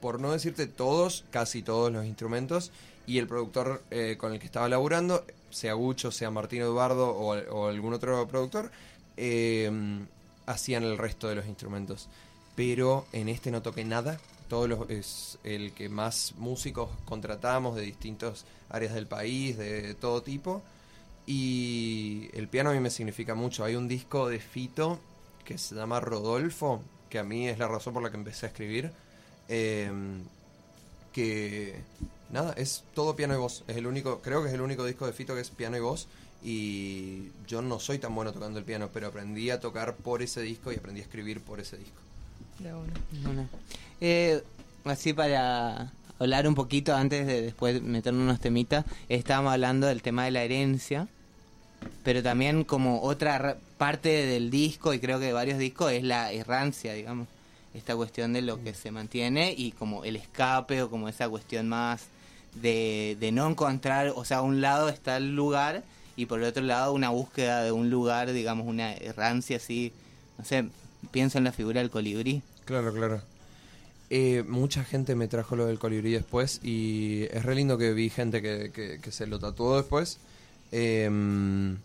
por 0.00 0.20
no 0.20 0.32
decirte 0.32 0.66
todos, 0.66 1.24
casi 1.30 1.62
todos 1.62 1.92
los 1.92 2.04
instrumentos, 2.04 2.72
y 3.06 3.18
el 3.18 3.26
productor 3.26 3.82
eh, 3.90 4.16
con 4.18 4.32
el 4.32 4.40
que 4.40 4.46
estaba 4.46 4.68
laburando, 4.68 5.24
sea 5.50 5.74
Gucho, 5.74 6.10
sea 6.10 6.30
Martín 6.30 6.62
Eduardo 6.62 7.10
o, 7.10 7.68
algún 7.68 7.94
otro 7.94 8.26
productor, 8.28 8.70
eh, 9.16 9.70
hacían 10.46 10.84
el 10.84 10.98
resto 10.98 11.28
de 11.28 11.36
los 11.36 11.46
instrumentos. 11.46 12.08
Pero 12.54 13.06
en 13.12 13.28
este 13.28 13.50
no 13.50 13.62
toqué 13.62 13.84
nada. 13.84 14.18
Todos 14.48 14.88
es 14.90 15.38
el 15.44 15.72
que 15.72 15.88
más 15.88 16.34
músicos 16.38 16.88
contratamos 17.04 17.76
de 17.76 17.82
distintas 17.82 18.44
áreas 18.70 18.94
del 18.94 19.06
país, 19.06 19.56
de 19.58 19.94
todo 19.94 20.22
tipo. 20.22 20.62
Y 21.26 22.30
el 22.32 22.48
piano 22.48 22.70
a 22.70 22.72
mí 22.72 22.80
me 22.80 22.90
significa 22.90 23.34
mucho. 23.34 23.64
Hay 23.64 23.76
un 23.76 23.88
disco 23.88 24.28
de 24.28 24.40
Fito 24.40 24.98
que 25.44 25.58
se 25.58 25.74
llama 25.74 26.00
Rodolfo, 26.00 26.82
que 27.10 27.18
a 27.18 27.24
mí 27.24 27.48
es 27.48 27.58
la 27.58 27.68
razón 27.68 27.94
por 27.94 28.02
la 28.02 28.10
que 28.10 28.16
empecé 28.16 28.46
a 28.46 28.48
escribir. 28.48 28.90
eh, 29.48 29.90
que 31.12 31.74
nada, 32.30 32.52
es 32.56 32.84
todo 32.94 33.16
piano 33.16 33.34
y 33.34 33.38
voz. 33.38 33.64
Es 33.68 33.76
el 33.76 33.86
único, 33.86 34.20
creo 34.20 34.42
que 34.42 34.48
es 34.48 34.54
el 34.54 34.60
único 34.60 34.84
disco 34.84 35.06
de 35.06 35.12
Fito 35.12 35.34
que 35.34 35.40
es 35.40 35.50
piano 35.50 35.76
y 35.76 35.80
voz. 35.80 36.06
Y 36.44 37.30
yo 37.48 37.62
no 37.62 37.80
soy 37.80 37.98
tan 37.98 38.14
bueno 38.14 38.32
tocando 38.32 38.58
el 38.58 38.64
piano, 38.64 38.90
pero 38.92 39.08
aprendí 39.08 39.50
a 39.50 39.58
tocar 39.58 39.96
por 39.96 40.22
ese 40.22 40.40
disco 40.40 40.72
y 40.72 40.76
aprendí 40.76 41.00
a 41.00 41.04
escribir 41.04 41.40
por 41.40 41.58
ese 41.60 41.76
disco. 41.76 41.98
De 42.60 42.72
una. 42.72 42.92
Bueno. 43.24 43.48
Eh, 44.00 44.42
así 44.84 45.12
para 45.12 45.92
hablar 46.20 46.46
un 46.46 46.54
poquito 46.54 46.94
antes 46.94 47.26
de 47.26 47.42
después 47.42 47.82
meternos 47.82 48.22
unos 48.22 48.40
temitas, 48.40 48.84
estábamos 49.08 49.52
hablando 49.52 49.88
del 49.88 50.00
tema 50.02 50.24
de 50.24 50.30
la 50.30 50.42
herencia, 50.44 51.08
pero 52.04 52.22
también 52.22 52.62
como 52.64 53.02
otra 53.02 53.38
ra- 53.38 53.56
parte 53.76 54.08
del 54.08 54.50
disco, 54.50 54.94
y 54.94 55.00
creo 55.00 55.18
que 55.18 55.26
de 55.26 55.32
varios 55.32 55.58
discos, 55.58 55.90
es 55.92 56.04
la 56.04 56.30
errancia, 56.32 56.92
digamos. 56.92 57.26
Esta 57.74 57.94
cuestión 57.96 58.32
de 58.32 58.42
lo 58.42 58.62
que 58.62 58.74
se 58.74 58.90
mantiene 58.90 59.54
y 59.56 59.72
como 59.72 60.04
el 60.04 60.16
escape 60.16 60.82
o 60.82 60.90
como 60.90 61.08
esa 61.08 61.28
cuestión 61.28 61.68
más 61.68 62.06
de, 62.60 63.30
no 63.32 63.48
encontrar, 63.48 64.12
o 64.14 64.24
sea, 64.24 64.38
a 64.38 64.42
un 64.42 64.60
lado 64.60 64.88
está 64.88 65.16
el 65.16 65.34
lugar 65.34 65.82
y 66.16 66.26
por 66.26 66.40
el 66.40 66.46
otro 66.46 66.62
lado 66.62 66.92
una 66.92 67.10
búsqueda 67.10 67.62
de 67.62 67.72
un 67.72 67.90
lugar, 67.90 68.32
digamos, 68.32 68.66
una 68.66 68.92
errancia 68.94 69.56
así, 69.58 69.92
no 70.38 70.44
sé, 70.44 70.64
pienso 71.10 71.38
en 71.38 71.44
la 71.44 71.52
figura 71.52 71.80
del 71.80 71.90
colibrí. 71.90 72.42
Claro, 72.64 72.92
claro. 72.92 73.22
Eh, 74.10 74.42
mucha 74.48 74.84
gente 74.84 75.14
me 75.14 75.28
trajo 75.28 75.54
lo 75.54 75.66
del 75.66 75.78
colibrí 75.78 76.12
después 76.12 76.60
y 76.64 77.24
es 77.30 77.44
re 77.44 77.54
lindo 77.54 77.76
que 77.78 77.92
vi 77.92 78.08
gente 78.10 78.40
que, 78.40 78.70
que- 78.72 79.00
que 79.00 79.12
se 79.12 79.26
lo 79.26 79.38
tatuó 79.38 79.76
después. 79.76 80.18
Em, 80.72 81.76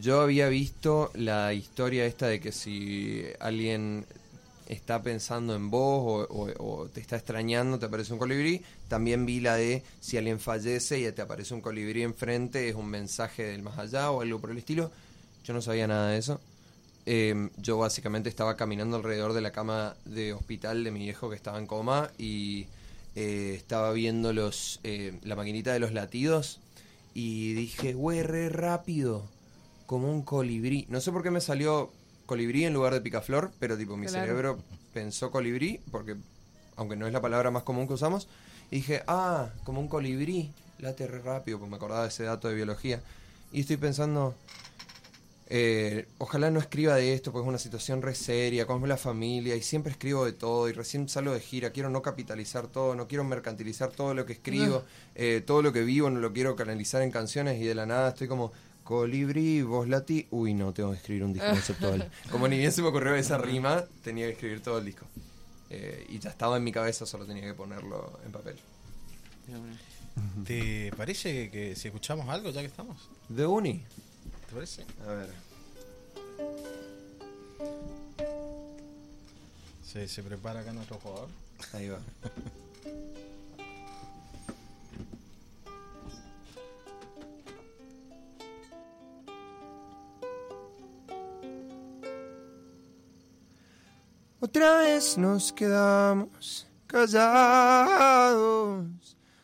yo 0.00 0.20
había 0.20 0.48
visto 0.48 1.10
la 1.14 1.52
historia 1.54 2.04
esta 2.06 2.26
de 2.26 2.40
que 2.40 2.52
si 2.52 3.24
alguien 3.40 4.04
está 4.66 5.02
pensando 5.02 5.54
en 5.54 5.70
vos 5.70 6.26
o, 6.28 6.88
te 6.92 7.00
está 7.00 7.16
extrañando, 7.16 7.78
te 7.78 7.86
aparece 7.86 8.12
un 8.12 8.18
colibrí. 8.18 8.62
También 8.88 9.26
vi 9.26 9.40
la 9.40 9.56
de 9.56 9.82
si 10.00 10.16
alguien 10.16 10.40
fallece 10.40 11.00
y 11.00 11.10
te 11.12 11.22
aparece 11.22 11.54
un 11.54 11.60
colibrí 11.60 12.02
enfrente, 12.02 12.68
es 12.68 12.74
un 12.74 12.88
mensaje 12.88 13.44
del 13.44 13.62
más 13.62 13.78
allá 13.78 14.10
o 14.10 14.20
algo 14.20 14.40
por 14.40 14.50
el 14.50 14.58
estilo. 14.58 14.90
Yo 15.44 15.54
no 15.54 15.62
sabía 15.62 15.86
nada 15.86 16.10
de 16.10 16.18
eso. 16.18 16.40
Eh, 17.08 17.50
yo 17.56 17.78
básicamente 17.78 18.28
estaba 18.28 18.56
caminando 18.56 18.96
alrededor 18.96 19.32
de 19.32 19.40
la 19.40 19.52
cama 19.52 19.96
de 20.04 20.32
hospital 20.32 20.82
de 20.82 20.90
mi 20.90 21.00
viejo 21.00 21.30
que 21.30 21.36
estaba 21.36 21.58
en 21.58 21.68
coma 21.68 22.10
y 22.18 22.66
eh, 23.14 23.54
estaba 23.56 23.92
viendo 23.92 24.32
los 24.32 24.80
eh, 24.82 25.18
la 25.22 25.36
maquinita 25.36 25.72
de 25.72 25.78
los 25.78 25.92
latidos 25.92 26.58
y 27.14 27.54
dije, 27.54 27.94
güey, 27.94 28.22
re 28.22 28.48
rápido, 28.48 29.24
como 29.86 30.12
un 30.12 30.22
colibrí. 30.22 30.84
No 30.90 31.00
sé 31.00 31.12
por 31.12 31.22
qué 31.22 31.30
me 31.30 31.40
salió 31.40 31.90
colibrí 32.26 32.64
en 32.64 32.74
lugar 32.74 32.92
de 32.92 33.00
picaflor, 33.00 33.50
pero 33.58 33.76
tipo 33.78 33.96
mi 33.96 34.06
Claro. 34.06 34.26
cerebro 34.26 34.58
pensó 34.92 35.30
colibrí, 35.30 35.80
porque 35.90 36.16
aunque 36.76 36.96
no 36.96 37.06
es 37.06 37.12
la 37.12 37.20
palabra 37.20 37.50
más 37.50 37.62
común 37.62 37.86
que 37.86 37.94
usamos, 37.94 38.28
y 38.70 38.76
dije, 38.76 39.02
ah, 39.06 39.48
como 39.64 39.80
un 39.80 39.88
colibrí, 39.88 40.50
late 40.78 41.06
re 41.06 41.20
rápido, 41.20 41.58
porque 41.58 41.70
me 41.70 41.76
acordaba 41.76 42.02
de 42.02 42.08
ese 42.08 42.24
dato 42.24 42.48
de 42.48 42.54
biología. 42.54 43.00
Y 43.52 43.60
estoy 43.60 43.76
pensando, 43.76 44.34
eh, 45.48 46.08
ojalá 46.18 46.50
no 46.50 46.58
escriba 46.58 46.96
de 46.96 47.14
esto, 47.14 47.30
porque 47.30 47.44
es 47.44 47.48
una 47.48 47.58
situación 47.58 48.02
re 48.02 48.14
seria, 48.14 48.66
como 48.66 48.84
es 48.84 48.88
la 48.88 48.96
familia, 48.96 49.54
y 49.54 49.62
siempre 49.62 49.92
escribo 49.92 50.24
de 50.24 50.32
todo, 50.32 50.68
y 50.68 50.72
recién 50.72 51.08
salgo 51.08 51.32
de 51.32 51.40
gira, 51.40 51.70
quiero 51.70 51.88
no 51.88 52.02
capitalizar 52.02 52.66
todo, 52.66 52.94
no 52.96 53.06
quiero 53.06 53.22
mercantilizar 53.24 53.90
todo 53.92 54.12
lo 54.12 54.26
que 54.26 54.32
escribo, 54.34 54.82
eh, 55.14 55.42
todo 55.46 55.62
lo 55.62 55.72
que 55.72 55.82
vivo 55.82 56.10
no 56.10 56.18
lo 56.20 56.32
quiero 56.32 56.56
canalizar 56.56 57.00
en 57.02 57.12
canciones, 57.12 57.60
y 57.60 57.64
de 57.64 57.74
la 57.76 57.86
nada 57.86 58.08
estoy 58.08 58.26
como, 58.26 58.52
colibrí, 58.86 59.62
voz 59.62 59.88
lati, 59.88 60.28
uy 60.30 60.54
no, 60.54 60.72
tengo 60.72 60.92
que 60.92 60.98
escribir 60.98 61.24
un 61.24 61.32
disco 61.32 61.48
conceptual. 61.48 62.08
Como 62.30 62.46
ni 62.46 62.56
bien 62.56 62.70
se 62.70 62.82
me 62.82 62.88
ocurrió 62.88 63.16
esa 63.16 63.36
rima, 63.36 63.84
tenía 64.02 64.26
que 64.26 64.32
escribir 64.32 64.62
todo 64.62 64.78
el 64.78 64.84
disco. 64.84 65.04
Eh, 65.70 66.06
y 66.08 66.20
ya 66.20 66.30
estaba 66.30 66.56
en 66.56 66.62
mi 66.62 66.70
cabeza, 66.70 67.04
solo 67.04 67.26
tenía 67.26 67.42
que 67.42 67.54
ponerlo 67.54 68.20
en 68.24 68.30
papel. 68.30 68.56
¿Te 70.46 70.92
parece 70.96 71.50
que 71.50 71.74
si 71.74 71.88
escuchamos 71.88 72.28
algo 72.28 72.50
ya 72.50 72.60
que 72.60 72.68
estamos? 72.68 72.96
¿De 73.28 73.44
Uni? 73.44 73.82
¿Te 74.48 74.54
parece? 74.54 74.86
A 75.04 75.12
ver. 75.12 75.30
Se, 79.84 80.06
se 80.06 80.22
prepara 80.22 80.60
acá 80.60 80.72
nuestro 80.72 80.98
jugador. 81.00 81.28
Ahí 81.72 81.88
va. 81.88 81.98
Otra 94.46 94.78
vez 94.78 95.18
nos 95.18 95.52
quedamos 95.52 96.68
callados, 96.86 98.36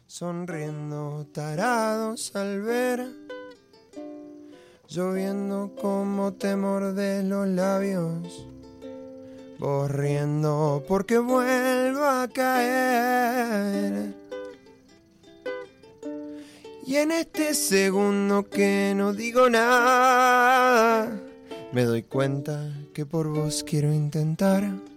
sonriendo 0.06 1.26
tarados 1.32 2.36
al 2.36 2.62
ver, 2.62 3.08
lloviendo 4.88 5.74
como 5.74 6.34
temor 6.34 6.94
de 6.94 7.24
los 7.24 7.48
labios 7.48 8.46
vos 9.58 9.90
riendo 9.90 10.84
porque 10.86 11.18
vuelvo 11.18 12.04
a 12.04 12.28
caer. 12.28 14.14
Y 16.86 16.94
en 16.94 17.10
este 17.10 17.54
segundo 17.54 18.48
que 18.48 18.94
no 18.94 19.12
digo 19.12 19.50
nada, 19.50 21.10
me 21.72 21.82
doy 21.86 22.04
cuenta 22.04 22.72
que 22.94 23.04
por 23.04 23.26
vos 23.26 23.64
quiero 23.64 23.92
intentar. 23.92 24.91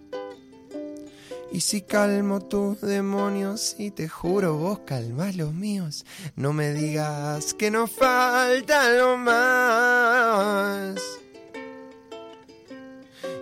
Y 1.52 1.60
si 1.60 1.82
calmo 1.82 2.40
tus 2.40 2.80
demonios 2.80 3.76
y 3.78 3.90
te 3.92 4.08
juro 4.08 4.56
vos 4.56 4.80
calmas 4.80 5.36
los 5.36 5.54
míos, 5.54 6.04
no 6.34 6.52
me 6.52 6.72
digas 6.72 7.54
que 7.54 7.70
nos 7.70 7.90
falta 7.90 8.90
lo 8.90 9.16
más. 9.16 11.00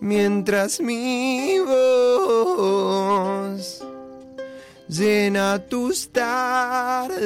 Mientras 0.02 0.80
mi 0.80 1.60
voz 1.60 3.80
llena 4.88 5.60
tus 5.60 6.10
tardes. 6.10 7.20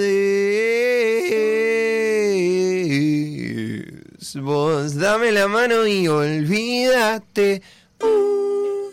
Vos 4.34 4.94
dame 4.94 5.32
la 5.32 5.48
mano 5.48 5.86
y 5.86 6.06
olvídate. 6.06 7.62
Uh, 8.02 8.04
uh, 8.04 8.92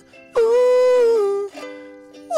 uh, 2.29 2.31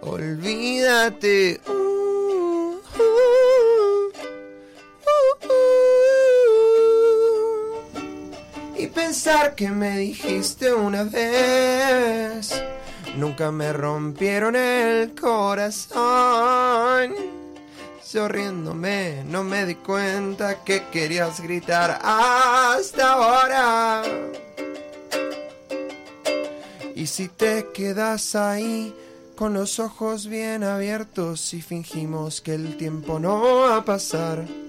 uh. 0.00 0.08
Olvídate. 0.08 1.60
Pensar 9.06 9.54
que 9.54 9.70
me 9.70 9.98
dijiste 9.98 10.74
una 10.74 11.04
vez, 11.04 12.60
nunca 13.16 13.52
me 13.52 13.72
rompieron 13.72 14.56
el 14.56 15.14
corazón. 15.14 17.14
Yo 18.12 18.26
riéndome, 18.26 19.22
no 19.24 19.44
me 19.44 19.64
di 19.64 19.76
cuenta 19.76 20.64
que 20.64 20.86
querías 20.90 21.40
gritar 21.40 22.00
hasta 22.02 23.12
ahora. 23.12 24.02
Y 26.96 27.06
si 27.06 27.28
te 27.28 27.68
quedas 27.72 28.34
ahí 28.34 28.92
con 29.36 29.54
los 29.54 29.78
ojos 29.78 30.26
bien 30.26 30.64
abiertos 30.64 31.54
y 31.54 31.62
fingimos 31.62 32.40
que 32.40 32.54
el 32.54 32.76
tiempo 32.76 33.20
no 33.20 33.60
va 33.60 33.76
a 33.76 33.84
pasar. 33.84 34.65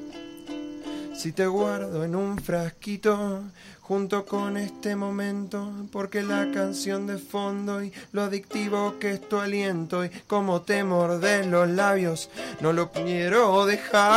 Si 1.18 1.32
te 1.32 1.48
guardo 1.48 2.04
en 2.04 2.16
un 2.16 2.38
frasquito 2.38 3.42
junto 3.82 4.24
con 4.24 4.56
este 4.56 4.96
momento, 4.96 5.72
porque 5.92 6.22
la 6.22 6.52
canción 6.52 7.08
de 7.08 7.18
fondo 7.18 7.82
y 7.82 7.92
lo 8.12 8.22
adictivo 8.22 9.00
que 9.00 9.14
es 9.14 9.28
tu 9.28 9.40
aliento 9.40 10.06
y 10.06 10.12
como 10.28 10.62
te 10.62 10.84
mordes 10.84 11.48
los 11.48 11.68
labios, 11.70 12.30
no 12.60 12.72
lo 12.72 12.92
quiero 12.92 13.66
dejar. 13.66 14.14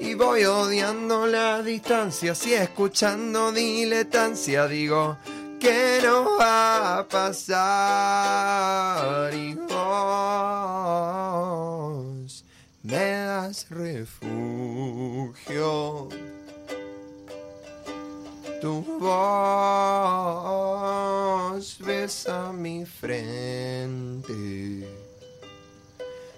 Y 0.00 0.14
voy 0.14 0.46
odiando 0.46 1.26
la 1.26 1.62
distancia, 1.62 2.34
si 2.34 2.54
escuchando 2.54 3.52
diletancia 3.52 4.66
digo 4.66 5.18
que 5.60 6.00
no 6.02 6.38
va 6.38 7.00
a 7.00 7.06
pasar 7.06 8.24
y 9.34 9.52
vos 9.52 10.94
me 12.84 13.23
refugio. 13.70 14.88
Tu 18.60 18.82
voz 18.98 20.18
besa 21.78 22.52
mi 22.52 22.84
frente. 22.84 24.32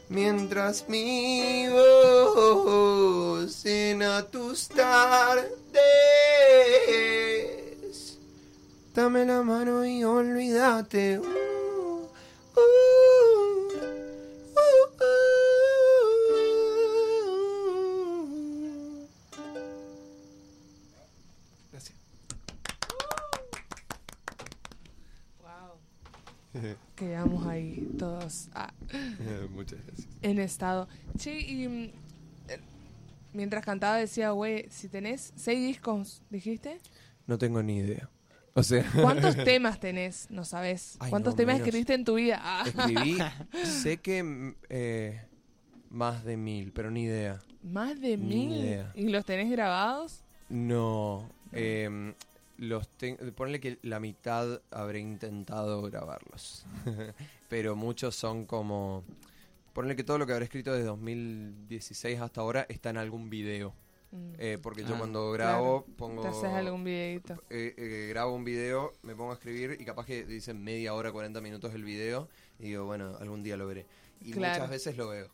Mientras 0.08 0.88
mi 0.88 1.68
voz 1.68 3.62
llena 3.64 4.22
tus 4.26 4.68
tardes. 4.68 5.48
Dame 8.94 9.24
la 9.24 9.42
mano 9.42 9.84
y 9.84 10.04
olvídate. 10.04 11.18
Uh, 11.18 11.24
uh, 12.56 12.95
Quedamos 26.96 27.46
ahí 27.46 27.88
todos 27.98 28.48
ah, 28.54 28.72
Muchas 29.50 29.78
gracias. 29.86 30.08
en 30.22 30.38
estado. 30.38 30.88
Che, 31.18 31.38
y 31.38 31.68
mm, 31.68 31.84
eh, 32.48 32.60
mientras 33.34 33.64
cantaba 33.64 33.96
decía, 33.96 34.30
güey, 34.30 34.66
si 34.70 34.88
tenés 34.88 35.32
seis 35.36 35.60
discos, 35.60 36.22
dijiste, 36.30 36.78
No 37.26 37.36
tengo 37.38 37.62
ni 37.62 37.76
idea. 37.78 38.08
O 38.54 38.62
sea, 38.62 38.82
¿cuántos 39.02 39.36
temas 39.36 39.78
tenés? 39.78 40.30
No 40.30 40.44
sabes. 40.46 40.96
Ay, 40.98 41.10
¿Cuántos 41.10 41.34
no, 41.34 41.36
temas 41.36 41.56
menos. 41.56 41.66
escribiste 41.68 41.92
en 41.94 42.04
tu 42.06 42.14
vida? 42.14 42.40
Ah, 42.42 42.64
escribí, 42.66 43.18
sé 43.64 43.98
que 43.98 44.22
mm, 44.22 44.54
eh, 44.70 45.20
más 45.90 46.24
de 46.24 46.36
mil, 46.38 46.72
pero 46.72 46.90
ni 46.90 47.02
idea. 47.02 47.40
más 47.62 48.00
de 48.00 48.16
Ni 48.16 48.46
mil. 48.46 48.56
idea. 48.64 48.90
¿Y 48.94 49.08
los 49.10 49.24
tenés 49.26 49.50
grabados? 49.50 50.22
No, 50.48 51.28
eh, 51.52 52.14
los 52.58 52.88
ponle 53.34 53.60
que 53.60 53.78
la 53.82 54.00
mitad 54.00 54.60
habré 54.70 55.00
intentado 55.00 55.82
grabarlos, 55.82 56.66
pero 57.48 57.76
muchos 57.76 58.14
son 58.16 58.46
como, 58.46 59.04
ponle 59.72 59.96
que 59.96 60.04
todo 60.04 60.18
lo 60.18 60.26
que 60.26 60.32
habré 60.32 60.44
escrito 60.46 60.72
desde 60.72 60.86
2016 60.86 62.20
hasta 62.20 62.40
ahora 62.40 62.66
está 62.68 62.90
en 62.90 62.96
algún 62.98 63.30
video, 63.30 63.74
Mm. 64.12 64.34
Eh, 64.38 64.58
porque 64.62 64.84
yo 64.84 64.94
Ah, 64.94 64.98
cuando 64.98 65.32
grabo 65.32 65.84
pongo, 65.98 66.22
¿Te 66.22 66.28
haces 66.28 66.44
algún 66.44 66.84
videito? 66.84 67.34
eh, 67.50 67.74
eh, 67.76 68.06
grabo 68.10 68.36
un 68.36 68.44
video, 68.44 68.92
me 69.02 69.16
pongo 69.16 69.32
a 69.32 69.34
escribir 69.34 69.76
y 69.80 69.84
capaz 69.84 70.06
que 70.06 70.24
dicen 70.24 70.62
media 70.62 70.94
hora, 70.94 71.10
40 71.10 71.40
minutos 71.40 71.74
el 71.74 71.82
video 71.82 72.28
y 72.60 72.66
digo, 72.68 72.84
bueno, 72.84 73.16
algún 73.18 73.42
día 73.42 73.56
lo 73.56 73.66
veré. 73.66 73.84
Y 74.20 74.30
Claro. 74.30 74.54
muchas 74.54 74.70
veces 74.70 74.96
lo 74.96 75.08
veo 75.08 75.28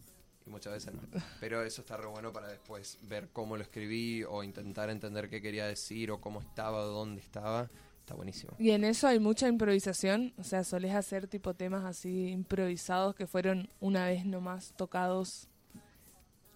y 0.46 0.50
muchas 0.50 0.72
veces 0.72 0.94
no. 0.94 1.00
Pero 1.40 1.62
eso 1.62 1.82
está 1.82 1.96
re 1.96 2.06
bueno 2.06 2.32
para 2.32 2.48
después 2.48 2.98
ver 3.02 3.28
cómo 3.32 3.56
lo 3.56 3.62
escribí 3.62 4.24
o 4.24 4.42
intentar 4.42 4.90
entender 4.90 5.28
qué 5.28 5.40
quería 5.40 5.66
decir 5.66 6.10
o 6.10 6.20
cómo 6.20 6.40
estaba 6.40 6.80
o 6.80 6.86
dónde 6.86 7.20
estaba. 7.20 7.70
Está 8.00 8.14
buenísimo. 8.14 8.52
Y 8.58 8.70
en 8.70 8.82
eso 8.82 9.06
hay 9.06 9.20
mucha 9.20 9.46
improvisación, 9.46 10.34
o 10.36 10.42
sea, 10.42 10.64
solés 10.64 10.92
hacer 10.92 11.28
tipo 11.28 11.54
temas 11.54 11.84
así 11.84 12.30
improvisados 12.30 13.14
que 13.14 13.28
fueron 13.28 13.68
una 13.78 14.06
vez 14.06 14.26
nomás 14.26 14.74
tocados, 14.76 15.46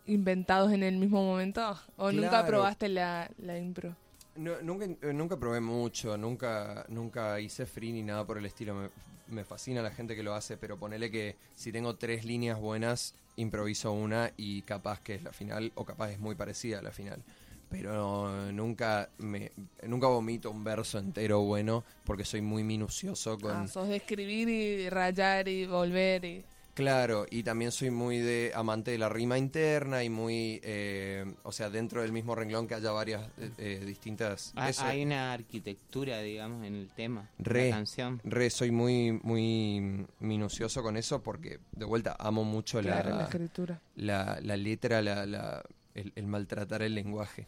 inventados 0.06 0.72
en 0.72 0.82
el 0.82 0.96
mismo 0.96 1.24
momento, 1.24 1.78
o 1.96 2.10
nunca 2.10 2.44
probaste 2.44 2.88
la, 2.88 3.30
la 3.38 3.58
impro. 3.58 3.96
No, 4.34 4.60
nunca, 4.60 4.86
eh, 4.86 5.12
nunca 5.12 5.38
probé 5.38 5.60
mucho, 5.60 6.16
nunca, 6.16 6.84
nunca 6.88 7.38
hice 7.40 7.64
free 7.64 7.92
ni 7.92 8.02
nada 8.02 8.26
por 8.26 8.38
el 8.38 8.46
estilo. 8.46 8.74
Me, 8.74 8.90
me 9.28 9.44
fascina 9.44 9.82
la 9.82 9.92
gente 9.92 10.16
que 10.16 10.24
lo 10.24 10.34
hace, 10.34 10.56
pero 10.56 10.78
ponele 10.78 11.10
que 11.12 11.36
si 11.54 11.70
tengo 11.70 11.94
tres 11.96 12.24
líneas 12.24 12.58
buenas, 12.58 13.14
improviso 13.36 13.92
una 13.92 14.32
y 14.36 14.62
capaz 14.62 15.00
que 15.00 15.14
es 15.14 15.22
la 15.22 15.32
final, 15.32 15.72
o 15.74 15.84
capaz 15.84 16.10
es 16.10 16.18
muy 16.18 16.34
parecida 16.34 16.78
a 16.80 16.82
la 16.82 16.92
final. 16.92 17.22
Pero 17.68 18.52
nunca 18.52 19.10
me 19.18 19.50
nunca 19.82 20.06
vomito 20.06 20.50
un 20.50 20.62
verso 20.62 20.98
entero 20.98 21.40
bueno 21.40 21.84
porque 22.04 22.24
soy 22.24 22.40
muy 22.40 22.62
minucioso 22.62 23.38
con 23.38 23.50
Ah, 23.50 23.66
sos 23.66 23.88
de 23.88 23.96
escribir 23.96 24.48
y 24.48 24.88
rayar 24.88 25.48
y 25.48 25.66
volver 25.66 26.24
y... 26.24 26.44
Claro, 26.76 27.24
y 27.30 27.42
también 27.42 27.72
soy 27.72 27.90
muy 27.90 28.18
de 28.18 28.52
amante 28.54 28.90
de 28.90 28.98
la 28.98 29.08
rima 29.08 29.38
interna 29.38 30.04
y 30.04 30.10
muy, 30.10 30.60
eh, 30.62 31.24
o 31.42 31.50
sea, 31.50 31.70
dentro 31.70 32.02
del 32.02 32.12
mismo 32.12 32.34
renglón 32.34 32.68
que 32.68 32.74
haya 32.74 32.90
varias 32.90 33.22
eh, 33.38 33.50
eh, 33.56 33.82
distintas. 33.86 34.52
Ah, 34.54 34.68
eso. 34.68 34.84
Hay 34.84 35.02
una 35.02 35.32
arquitectura, 35.32 36.20
digamos, 36.20 36.66
en 36.66 36.74
el 36.74 36.90
tema, 36.90 37.30
Re, 37.38 37.70
la 37.70 37.76
canción. 37.76 38.20
re, 38.24 38.50
soy 38.50 38.72
muy, 38.72 39.18
muy 39.22 40.06
minucioso 40.20 40.82
con 40.82 40.98
eso 40.98 41.22
porque, 41.22 41.60
de 41.72 41.84
vuelta, 41.86 42.14
amo 42.18 42.44
mucho 42.44 42.78
Claro, 42.82 43.08
la 43.08 43.16
la, 43.16 43.22
escritura. 43.24 43.80
la, 43.94 44.38
la 44.42 44.56
letra, 44.58 45.00
la, 45.00 45.24
la, 45.24 45.62
el, 45.94 46.12
el 46.14 46.26
maltratar 46.26 46.82
el 46.82 46.94
lenguaje. 46.94 47.46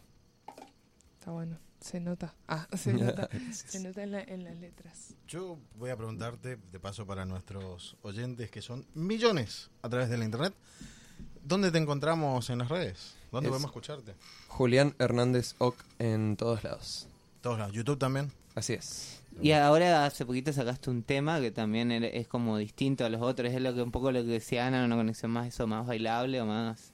Está 1.19 1.33
bueno. 1.33 1.59
Se 1.81 2.01
nota. 2.01 2.35
Ah, 2.49 2.67
se 2.77 2.93
nota. 2.93 3.29
se 3.53 3.81
nota 3.81 4.03
en, 4.03 4.12
la- 4.12 4.23
en 4.23 4.45
las 4.45 4.57
letras. 4.57 5.14
Yo 5.27 5.59
voy 5.77 5.91
a 5.91 5.97
preguntarte, 5.97 6.57
de 6.73 6.81
paso 6.81 7.07
para 7.07 7.25
nuestros 7.25 7.97
oyentes, 8.03 8.51
que 8.51 8.62
son 8.62 8.85
millones 8.95 9.71
a 9.83 9.88
través 9.88 10.09
de 10.09 10.19
la 10.19 10.25
internet, 10.25 10.55
¿dónde 11.45 11.71
te 11.71 11.79
encontramos 11.79 12.51
en 12.51 12.59
las 12.59 12.69
redes? 12.69 13.14
¿Dónde 13.31 13.49
Es- 13.49 13.53
podemos 13.53 13.71
escucharte? 13.71 14.14
Julián 14.49 14.95
Hernández 14.99 15.55
Oc 15.59 15.77
en 15.99 16.37
todos 16.37 16.64
lados. 16.64 17.07
Todos 17.43 17.59
lados, 17.59 17.73
YouTube 17.75 17.99
también. 17.99 18.33
Así 18.55 18.73
es. 18.73 19.21
Y 19.41 19.53
ahora 19.53 20.05
hace 20.05 20.27
poquito 20.27 20.53
sacaste 20.53 20.91
un 20.91 21.05
tema 21.05 21.38
que 21.41 21.53
también 21.53 21.93
es 21.93 22.27
como 22.27 22.57
distinto 22.59 23.05
a 23.05 23.09
los 23.09 23.23
otros, 23.23 23.53
es 23.53 23.61
lo 23.62 23.73
que 23.73 23.83
un 23.83 23.93
poco 23.93 24.11
lo 24.11 24.21
que 24.23 24.27
decía 24.31 24.67
Ana, 24.67 24.85
una 24.85 24.97
conexión 24.97 25.31
más 25.31 25.47
eso, 25.47 25.67
más 25.69 25.87
bailable 25.87 26.41
o 26.41 26.47
más... 26.47 26.93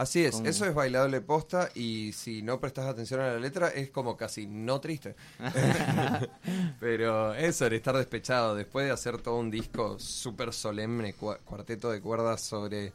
Así 0.00 0.24
es, 0.24 0.40
eso 0.46 0.64
es 0.64 0.72
bailable 0.74 1.20
posta 1.20 1.68
y 1.74 2.12
si 2.14 2.40
no 2.40 2.58
prestas 2.58 2.86
atención 2.86 3.20
a 3.20 3.32
la 3.34 3.38
letra 3.38 3.68
es 3.68 3.90
como 3.90 4.16
casi 4.16 4.46
no 4.46 4.80
triste. 4.80 5.14
Pero 6.80 7.34
eso, 7.34 7.66
el 7.66 7.74
estar 7.74 7.94
despechado, 7.94 8.54
después 8.54 8.86
de 8.86 8.92
hacer 8.92 9.18
todo 9.18 9.36
un 9.36 9.50
disco 9.50 9.98
súper 9.98 10.54
solemne, 10.54 11.14
cua- 11.14 11.38
cuarteto 11.44 11.90
de 11.90 12.00
cuerdas 12.00 12.40
sobre, 12.40 12.94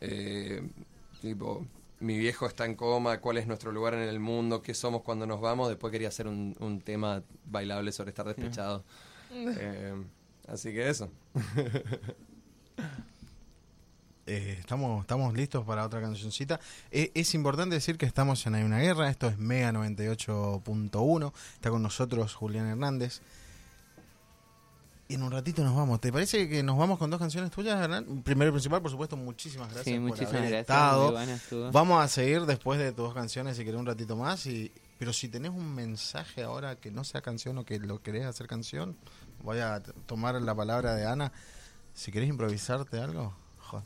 eh, 0.00 0.62
tipo, 1.20 1.66
mi 1.98 2.18
viejo 2.18 2.46
está 2.46 2.66
en 2.66 2.76
coma, 2.76 3.18
cuál 3.18 3.38
es 3.38 3.48
nuestro 3.48 3.72
lugar 3.72 3.94
en 3.94 4.02
el 4.08 4.20
mundo, 4.20 4.62
qué 4.62 4.74
somos 4.74 5.02
cuando 5.02 5.26
nos 5.26 5.40
vamos, 5.40 5.68
después 5.68 5.90
quería 5.90 6.06
hacer 6.06 6.28
un, 6.28 6.54
un 6.60 6.80
tema 6.82 7.20
bailable 7.46 7.90
sobre 7.90 8.10
estar 8.10 8.26
despechado. 8.26 8.84
Eh, 9.34 9.92
así 10.46 10.72
que 10.72 10.88
eso. 10.88 11.10
Eh, 14.26 14.56
estamos, 14.58 15.02
estamos 15.02 15.34
listos 15.34 15.64
para 15.64 15.84
otra 15.84 16.00
cancioncita. 16.00 16.58
Eh, 16.90 17.10
es 17.14 17.34
importante 17.34 17.74
decir 17.74 17.98
que 17.98 18.06
estamos 18.06 18.46
en 18.46 18.54
Hay 18.54 18.62
una 18.62 18.78
guerra. 18.78 19.10
Esto 19.10 19.28
es 19.28 19.38
Mega 19.38 19.72
98.1. 19.72 21.32
Está 21.54 21.70
con 21.70 21.82
nosotros 21.82 22.34
Julián 22.34 22.66
Hernández. 22.66 23.20
Y 25.06 25.14
en 25.14 25.22
un 25.22 25.30
ratito 25.30 25.62
nos 25.62 25.76
vamos. 25.76 26.00
¿Te 26.00 26.10
parece 26.10 26.48
que 26.48 26.62
nos 26.62 26.78
vamos 26.78 26.98
con 26.98 27.10
dos 27.10 27.20
canciones 27.20 27.50
tuyas, 27.50 27.78
Hernán? 27.78 28.22
Primero 28.22 28.48
y 28.48 28.52
principal, 28.52 28.80
por 28.80 28.90
supuesto, 28.90 29.18
muchísimas 29.18 29.66
gracias 29.68 29.84
sí, 29.84 29.92
por 29.92 30.00
muchísimas 30.00 30.34
haber 30.34 30.50
gracias. 30.50 30.60
estado. 30.62 31.70
Vamos 31.72 32.02
a 32.02 32.08
seguir 32.08 32.46
después 32.46 32.78
de 32.78 32.92
tus 32.92 33.04
dos 33.04 33.14
canciones 33.14 33.58
si 33.58 33.64
querés 33.64 33.78
un 33.78 33.86
ratito 33.86 34.16
más. 34.16 34.46
Y, 34.46 34.72
pero 34.98 35.12
si 35.12 35.28
tenés 35.28 35.50
un 35.50 35.74
mensaje 35.74 36.42
ahora 36.42 36.76
que 36.76 36.90
no 36.90 37.04
sea 37.04 37.20
canción 37.20 37.58
o 37.58 37.66
que 37.66 37.78
lo 37.78 38.00
querés 38.00 38.24
hacer 38.24 38.46
canción, 38.46 38.96
voy 39.42 39.58
a 39.58 39.82
tomar 40.06 40.40
la 40.40 40.54
palabra 40.54 40.94
de 40.94 41.04
Ana. 41.04 41.32
Si 41.92 42.10
querés 42.10 42.30
improvisarte 42.30 42.98
algo, 42.98 43.34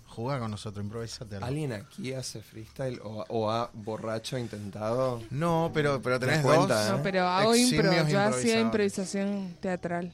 jugá 0.07 0.39
con 0.39 0.51
nosotros, 0.51 0.85
improvisate 0.85 1.37
algo. 1.37 1.47
¿Alguien 1.47 1.73
aquí 1.73 2.13
hace 2.13 2.43
freestyle 2.43 3.01
o, 3.03 3.25
o 3.29 3.51
ha 3.51 3.71
borracho 3.73 4.37
intentado? 4.39 5.23
No, 5.31 5.71
pero, 5.73 6.01
pero 6.03 6.19
¿Te 6.19 6.27
tenés 6.27 6.43
cuenta, 6.43 6.83
dos. 6.85 6.89
eh? 6.89 6.97
No, 6.97 7.03
pero 7.03 7.27
hago 7.27 7.55
impro. 7.55 8.09
Yo 8.09 8.21
hacía 8.21 8.61
improvisación 8.61 9.57
teatral. 9.61 10.13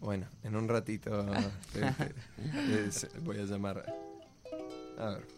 Bueno, 0.00 0.26
en 0.44 0.54
un 0.56 0.68
ratito 0.68 1.24
te- 1.72 1.80
te- 1.80 2.90
te- 3.08 3.18
voy 3.20 3.38
a 3.40 3.44
llamar. 3.44 3.84
A 4.98 5.04
ver. 5.10 5.35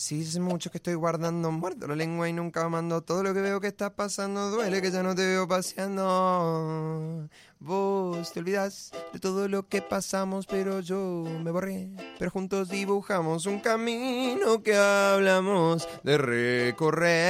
Sí, 0.00 0.22
es 0.22 0.38
mucho 0.38 0.70
que 0.70 0.78
estoy 0.78 0.94
guardando 0.94 1.50
muerto 1.50 1.86
la 1.86 1.94
lengua 1.94 2.26
y 2.26 2.32
nunca 2.32 2.66
mando 2.70 3.02
todo 3.02 3.22
lo 3.22 3.34
que 3.34 3.42
veo 3.42 3.60
que 3.60 3.66
está 3.66 3.94
pasando. 3.94 4.50
Duele 4.50 4.80
que 4.80 4.90
ya 4.90 5.02
no 5.02 5.14
te 5.14 5.26
veo 5.26 5.46
paseando. 5.46 7.28
Vos 7.58 8.32
te 8.32 8.40
olvidas 8.40 8.92
de 9.12 9.18
todo 9.18 9.46
lo 9.46 9.68
que 9.68 9.82
pasamos, 9.82 10.46
pero 10.46 10.80
yo 10.80 11.26
me 11.44 11.50
borré. 11.50 11.90
Pero 12.18 12.30
juntos 12.30 12.70
dibujamos 12.70 13.44
un 13.44 13.60
camino 13.60 14.62
que 14.62 14.74
hablamos 14.74 15.86
de 16.02 16.16
recorrer. 16.16 17.28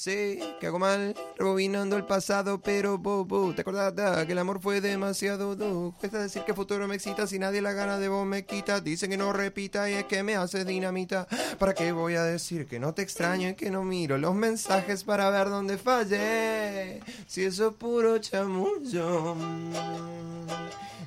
Sé 0.00 0.40
que 0.58 0.66
hago 0.66 0.78
mal 0.78 1.14
rebobinando 1.36 1.96
el 1.96 2.06
pasado, 2.06 2.62
pero 2.62 2.96
bobo, 2.96 3.54
te 3.54 3.60
acordás 3.60 3.92
que 4.24 4.32
el 4.32 4.38
amor 4.38 4.58
fue 4.60 4.80
demasiado 4.80 5.56
duro. 5.56 5.94
Cuesta 6.00 6.18
decir 6.22 6.42
que 6.42 6.52
el 6.52 6.56
futuro 6.56 6.88
me 6.88 6.94
excita 6.94 7.26
si 7.26 7.38
nadie 7.38 7.60
la 7.60 7.74
gana 7.74 7.98
de 7.98 8.08
vos 8.08 8.26
me 8.26 8.46
quita. 8.46 8.80
Dicen 8.80 9.10
que 9.10 9.18
no 9.18 9.32
repita 9.34 9.90
y 9.90 9.94
es 9.94 10.04
que 10.04 10.22
me 10.22 10.36
hace 10.36 10.64
dinamita. 10.64 11.28
¿Para 11.58 11.74
qué 11.74 11.92
voy 11.92 12.14
a 12.14 12.22
decir 12.22 12.66
que 12.66 12.80
no 12.80 12.94
te 12.94 13.02
extraño 13.02 13.50
y 13.50 13.54
que 13.54 13.70
no 13.70 13.84
miro 13.84 14.16
los 14.16 14.34
mensajes 14.34 15.04
para 15.04 15.28
ver 15.28 15.50
dónde 15.50 15.76
fallé? 15.76 17.00
Si 17.26 17.44
eso 17.44 17.68
es 17.68 17.74
puro 17.74 18.16
chamullo. 18.18 19.36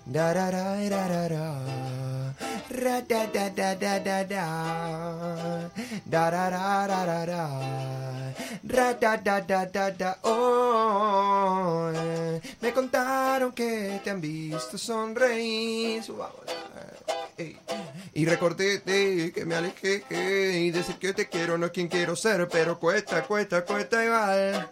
Da, 0.05 0.33
da, 0.33 0.51
da, 0.51 0.75
da, 0.75 0.89
da, 0.89 1.07
da, 1.07 1.29
da. 1.29 1.59
Da, 2.69 3.01
da, 3.01 3.25
da, 3.25 3.49
da, 3.49 3.75
da, 3.75 4.23
da. 7.25 8.03
Eh. 11.95 12.41
Me 12.61 12.73
contaron 12.73 13.51
que 13.53 14.01
te 14.03 14.09
han 14.09 14.19
visto 14.21 14.77
sonreír. 14.77 16.03
Subamos. 16.03 16.41
Ey. 17.37 17.57
Y 18.13 18.25
recordé 18.25 18.81
que 18.83 19.45
me 19.45 19.55
alejé 19.55 20.03
y 20.09 20.69
decir 20.71 20.97
que 20.97 21.13
te 21.13 21.29
quiero 21.29 21.57
no 21.57 21.65
es 21.67 21.71
quien 21.71 21.87
quiero 21.87 22.15
ser, 22.15 22.47
pero 22.47 22.77
cuesta, 22.79 23.23
cuesta, 23.23 23.65
cuesta 23.65 24.03
igual. 24.05 24.69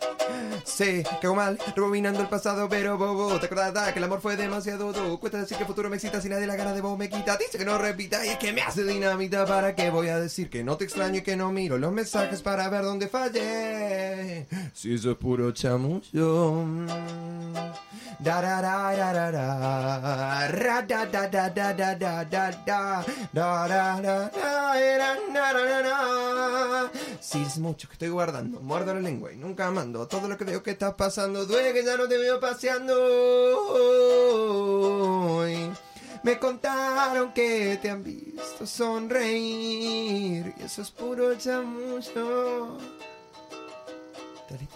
Sé 0.63 1.03
que 1.19 1.27
hago 1.27 1.35
mal, 1.35 1.57
rebobinando 1.75 2.21
el 2.21 2.29
pasado, 2.29 2.69
pero 2.69 2.97
bobo, 2.97 3.39
te 3.39 3.47
acordás 3.47 3.91
que 3.91 3.99
el 3.99 4.05
amor 4.05 4.21
fue 4.21 4.35
demasiado 4.37 4.93
duro. 4.93 5.19
Cuesta 5.19 5.39
decir 5.39 5.57
que 5.57 5.63
el 5.63 5.67
futuro 5.67 5.89
me 5.89 5.95
excita 5.95 6.21
si 6.21 6.29
nadie 6.29 6.45
la 6.45 6.55
gana 6.55 6.73
de 6.73 6.81
vos 6.81 6.97
me 6.97 7.09
quita. 7.09 7.35
Dice 7.37 7.57
que 7.57 7.65
no 7.65 7.77
repita 7.79 8.23
y 8.25 8.29
es 8.29 8.37
que 8.37 8.53
me 8.53 8.61
hace 8.61 8.83
dinamita. 8.83 9.45
¿Para 9.45 9.75
qué 9.75 9.89
voy 9.89 10.09
a 10.09 10.19
decir 10.19 10.49
que 10.49 10.63
no 10.63 10.77
te 10.77 10.83
extraño 10.83 11.17
y 11.17 11.21
que 11.23 11.35
no 11.35 11.51
miro 11.51 11.79
los 11.79 11.91
mensajes 11.91 12.41
para 12.41 12.69
ver 12.69 12.83
dónde 12.83 13.07
fallé? 13.07 14.00
Si 14.73 14.93
eso 14.93 15.11
es 15.11 15.17
puro 15.17 15.51
chamullo. 15.51 16.65
Da 18.19 18.39
da 18.39 18.61
da 18.61 18.95
da 18.95 19.13
da 19.13 19.31
da. 19.31 20.47
Ra 20.47 20.81
da 20.81 21.05
da 21.05 21.27
da 21.27 21.49
da 21.49 21.73
da 21.73 21.95
da 21.95 22.23
da 22.23 22.51
da. 22.65 23.05
Da 23.33 23.67
da 23.67 23.99
da 24.01 24.29
da. 24.29 24.31
Sí, 27.19 27.41
es 27.45 27.57
mucho 27.57 27.87
que 27.87 27.93
estoy 27.93 28.09
guardando. 28.09 28.59
Muerdo 28.61 28.93
la 28.93 28.99
lengua 29.01 29.31
y 29.31 29.37
nunca 29.37 29.71
mando. 29.71 30.07
Todo 30.07 30.27
lo 30.27 30.37
que 30.37 30.43
veo 30.43 30.61
que 30.61 30.71
está 30.71 30.95
pasando. 30.95 31.45
Duele 31.45 31.73
que 31.73 31.83
ya 31.83 31.97
no 31.97 32.07
te 32.07 32.17
veo 32.17 32.39
paseando. 32.39 32.93
Me 36.23 36.37
contaron 36.37 37.33
que 37.33 37.79
te 37.81 37.89
han 37.89 38.03
visto 38.03 38.67
sonreír. 38.67 40.53
Y 40.57 40.63
eso 40.63 40.83
es 40.83 40.91
puro 40.91 41.33
chamullo. 41.35 42.77
¿Estás 44.51 44.67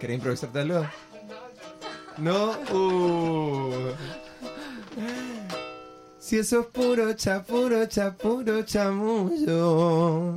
¿Querés 0.00 0.16
improvisar 0.16 0.58
algo? 0.58 0.86
No. 2.16 2.50
Uh. 2.72 3.92
Si 6.18 6.38
eso 6.38 6.60
es 6.60 6.66
puro 6.66 7.12
cha, 7.14 7.42
puro 7.42 7.86
cha, 7.86 8.12
puro 8.12 8.62
chamullo. 8.62 10.34